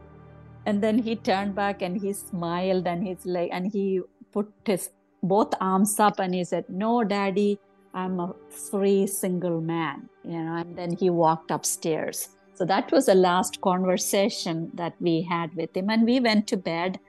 And 0.65 0.81
then 0.81 0.99
he 0.99 1.15
turned 1.15 1.55
back 1.55 1.81
and 1.81 1.99
he 1.99 2.13
smiled 2.13 2.87
and 2.87 3.05
he's 3.05 3.25
like, 3.25 3.49
and 3.51 3.71
he 3.71 4.01
put 4.31 4.51
his 4.65 4.91
both 5.23 5.53
arms 5.59 5.99
up 5.99 6.19
and 6.19 6.33
he 6.33 6.43
said, 6.43 6.65
No, 6.69 7.03
daddy, 7.03 7.59
I'm 7.93 8.19
a 8.19 8.33
free 8.49 9.07
single 9.07 9.61
man. 9.61 10.09
You 10.23 10.43
know, 10.43 10.55
and 10.55 10.77
then 10.77 10.95
he 10.95 11.09
walked 11.09 11.51
upstairs. 11.51 12.29
So 12.53 12.65
that 12.65 12.91
was 12.91 13.07
the 13.07 13.15
last 13.15 13.59
conversation 13.61 14.69
that 14.75 14.93
we 14.99 15.23
had 15.23 15.55
with 15.55 15.75
him. 15.75 15.89
And 15.89 16.05
we 16.05 16.19
went 16.19 16.47
to 16.47 16.57
bed. 16.57 16.99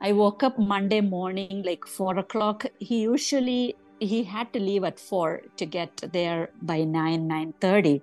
I 0.00 0.12
woke 0.12 0.42
up 0.42 0.58
Monday 0.58 1.00
morning, 1.00 1.62
like 1.64 1.86
four 1.86 2.18
o'clock. 2.18 2.64
He 2.78 3.02
usually 3.02 3.76
he 3.98 4.24
had 4.24 4.52
to 4.52 4.58
leave 4.58 4.82
at 4.82 4.98
four 4.98 5.42
to 5.56 5.66
get 5.66 6.02
there 6.12 6.50
by 6.62 6.84
nine, 6.84 7.28
nine 7.28 7.54
thirty. 7.60 8.02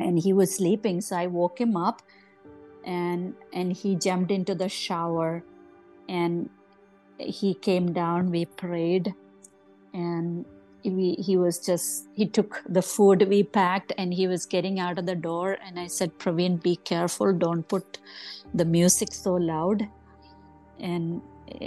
And 0.00 0.18
he 0.18 0.32
was 0.32 0.54
sleeping. 0.54 1.00
So 1.00 1.16
I 1.16 1.26
woke 1.26 1.60
him 1.60 1.76
up 1.76 2.02
and 2.84 3.34
and 3.52 3.72
he 3.72 3.96
jumped 3.96 4.30
into 4.30 4.54
the 4.54 4.68
shower 4.68 5.42
and 6.08 6.48
he 7.18 7.54
came 7.54 7.92
down, 7.92 8.30
we 8.30 8.44
prayed, 8.44 9.14
and 9.92 10.44
we, 10.84 11.14
he 11.14 11.36
was 11.36 11.58
just, 11.58 12.06
he 12.14 12.26
took 12.26 12.62
the 12.68 12.82
food 12.82 13.28
we 13.28 13.42
packed 13.42 13.92
and 13.98 14.14
he 14.14 14.26
was 14.26 14.46
getting 14.46 14.78
out 14.78 14.98
of 14.98 15.06
the 15.06 15.14
door. 15.14 15.58
And 15.64 15.78
I 15.78 15.88
said, 15.88 16.18
Pravin, 16.18 16.62
be 16.62 16.76
careful, 16.76 17.32
don't 17.32 17.66
put 17.66 17.98
the 18.54 18.64
music 18.64 19.12
so 19.12 19.34
loud. 19.34 19.88
And 20.78 21.20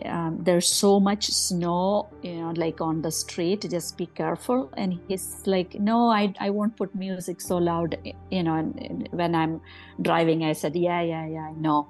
um, 0.06 0.38
there's 0.42 0.68
so 0.68 1.00
much 1.00 1.28
snow 1.28 2.10
you 2.22 2.36
know 2.36 2.52
like 2.56 2.82
on 2.82 3.02
the 3.02 3.12
street 3.12 3.66
just 3.70 3.98
be 3.98 4.06
careful. 4.06 4.70
And 4.78 5.00
he's 5.08 5.44
like 5.46 5.76
no 5.80 6.10
i, 6.10 6.34
I 6.40 6.50
won't 6.50 6.76
put 6.76 6.94
music 6.96 7.42
so 7.42 7.58
loud 7.58 7.98
you 8.30 8.44
know 8.44 8.56
And 8.56 9.08
when 9.12 9.36
i'm 9.36 9.62
driving. 10.02 10.44
I 10.44 10.54
said 10.54 10.76
yeah 10.76 11.02
yeah 11.02 11.26
yeah 11.28 11.50
i 11.50 11.54
know. 11.54 11.88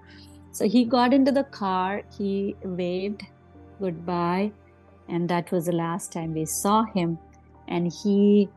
So 0.52 0.68
he 0.68 0.86
got 0.86 1.14
into 1.14 1.32
the 1.32 1.44
car 1.44 2.04
he 2.18 2.56
waved 2.64 3.24
goodbye 3.80 4.52
and 5.08 5.30
that 5.30 5.52
was 5.52 5.66
the 5.66 5.72
last 5.74 6.12
time 6.12 6.34
we 6.34 6.46
saw 6.46 6.84
him. 6.84 7.18
And 7.68 7.92
he 7.92 8.50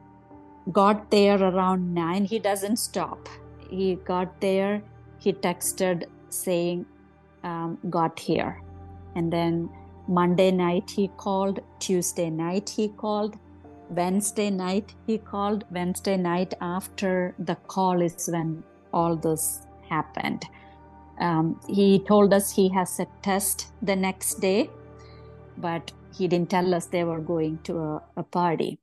got 0.72 1.10
there 1.10 1.40
around 1.40 1.94
9 1.94 2.24
he 2.24 2.38
doesn't 2.38 2.76
stop. 2.76 3.28
He 3.70 3.96
got 3.96 4.40
there 4.40 4.82
he 5.18 5.32
texted 5.32 6.04
saying 6.28 6.86
um, 7.42 7.78
got 7.90 8.18
here 8.18 8.60
and 9.14 9.32
then 9.32 9.70
Monday 10.08 10.50
night 10.50 10.90
he 10.90 11.08
called, 11.16 11.60
Tuesday 11.78 12.30
night 12.30 12.68
he 12.68 12.88
called, 12.88 13.36
Wednesday 13.90 14.50
night 14.50 14.94
he 15.06 15.18
called. 15.18 15.64
Wednesday 15.70 16.16
night 16.16 16.54
after 16.60 17.34
the 17.38 17.54
call 17.54 18.02
is 18.02 18.28
when 18.30 18.62
all 18.92 19.16
this 19.16 19.66
happened. 19.88 20.44
Um, 21.20 21.60
he 21.68 22.00
told 22.00 22.34
us 22.34 22.52
he 22.54 22.68
has 22.70 22.98
a 22.98 23.06
test 23.22 23.68
the 23.82 23.96
next 23.96 24.40
day, 24.40 24.70
but 25.56 25.92
he 26.16 26.28
didn't 26.28 26.50
tell 26.50 26.74
us 26.74 26.86
they 26.86 27.04
were 27.04 27.20
going 27.20 27.58
to 27.64 27.78
a, 27.78 28.02
a 28.16 28.22
party. 28.22 28.78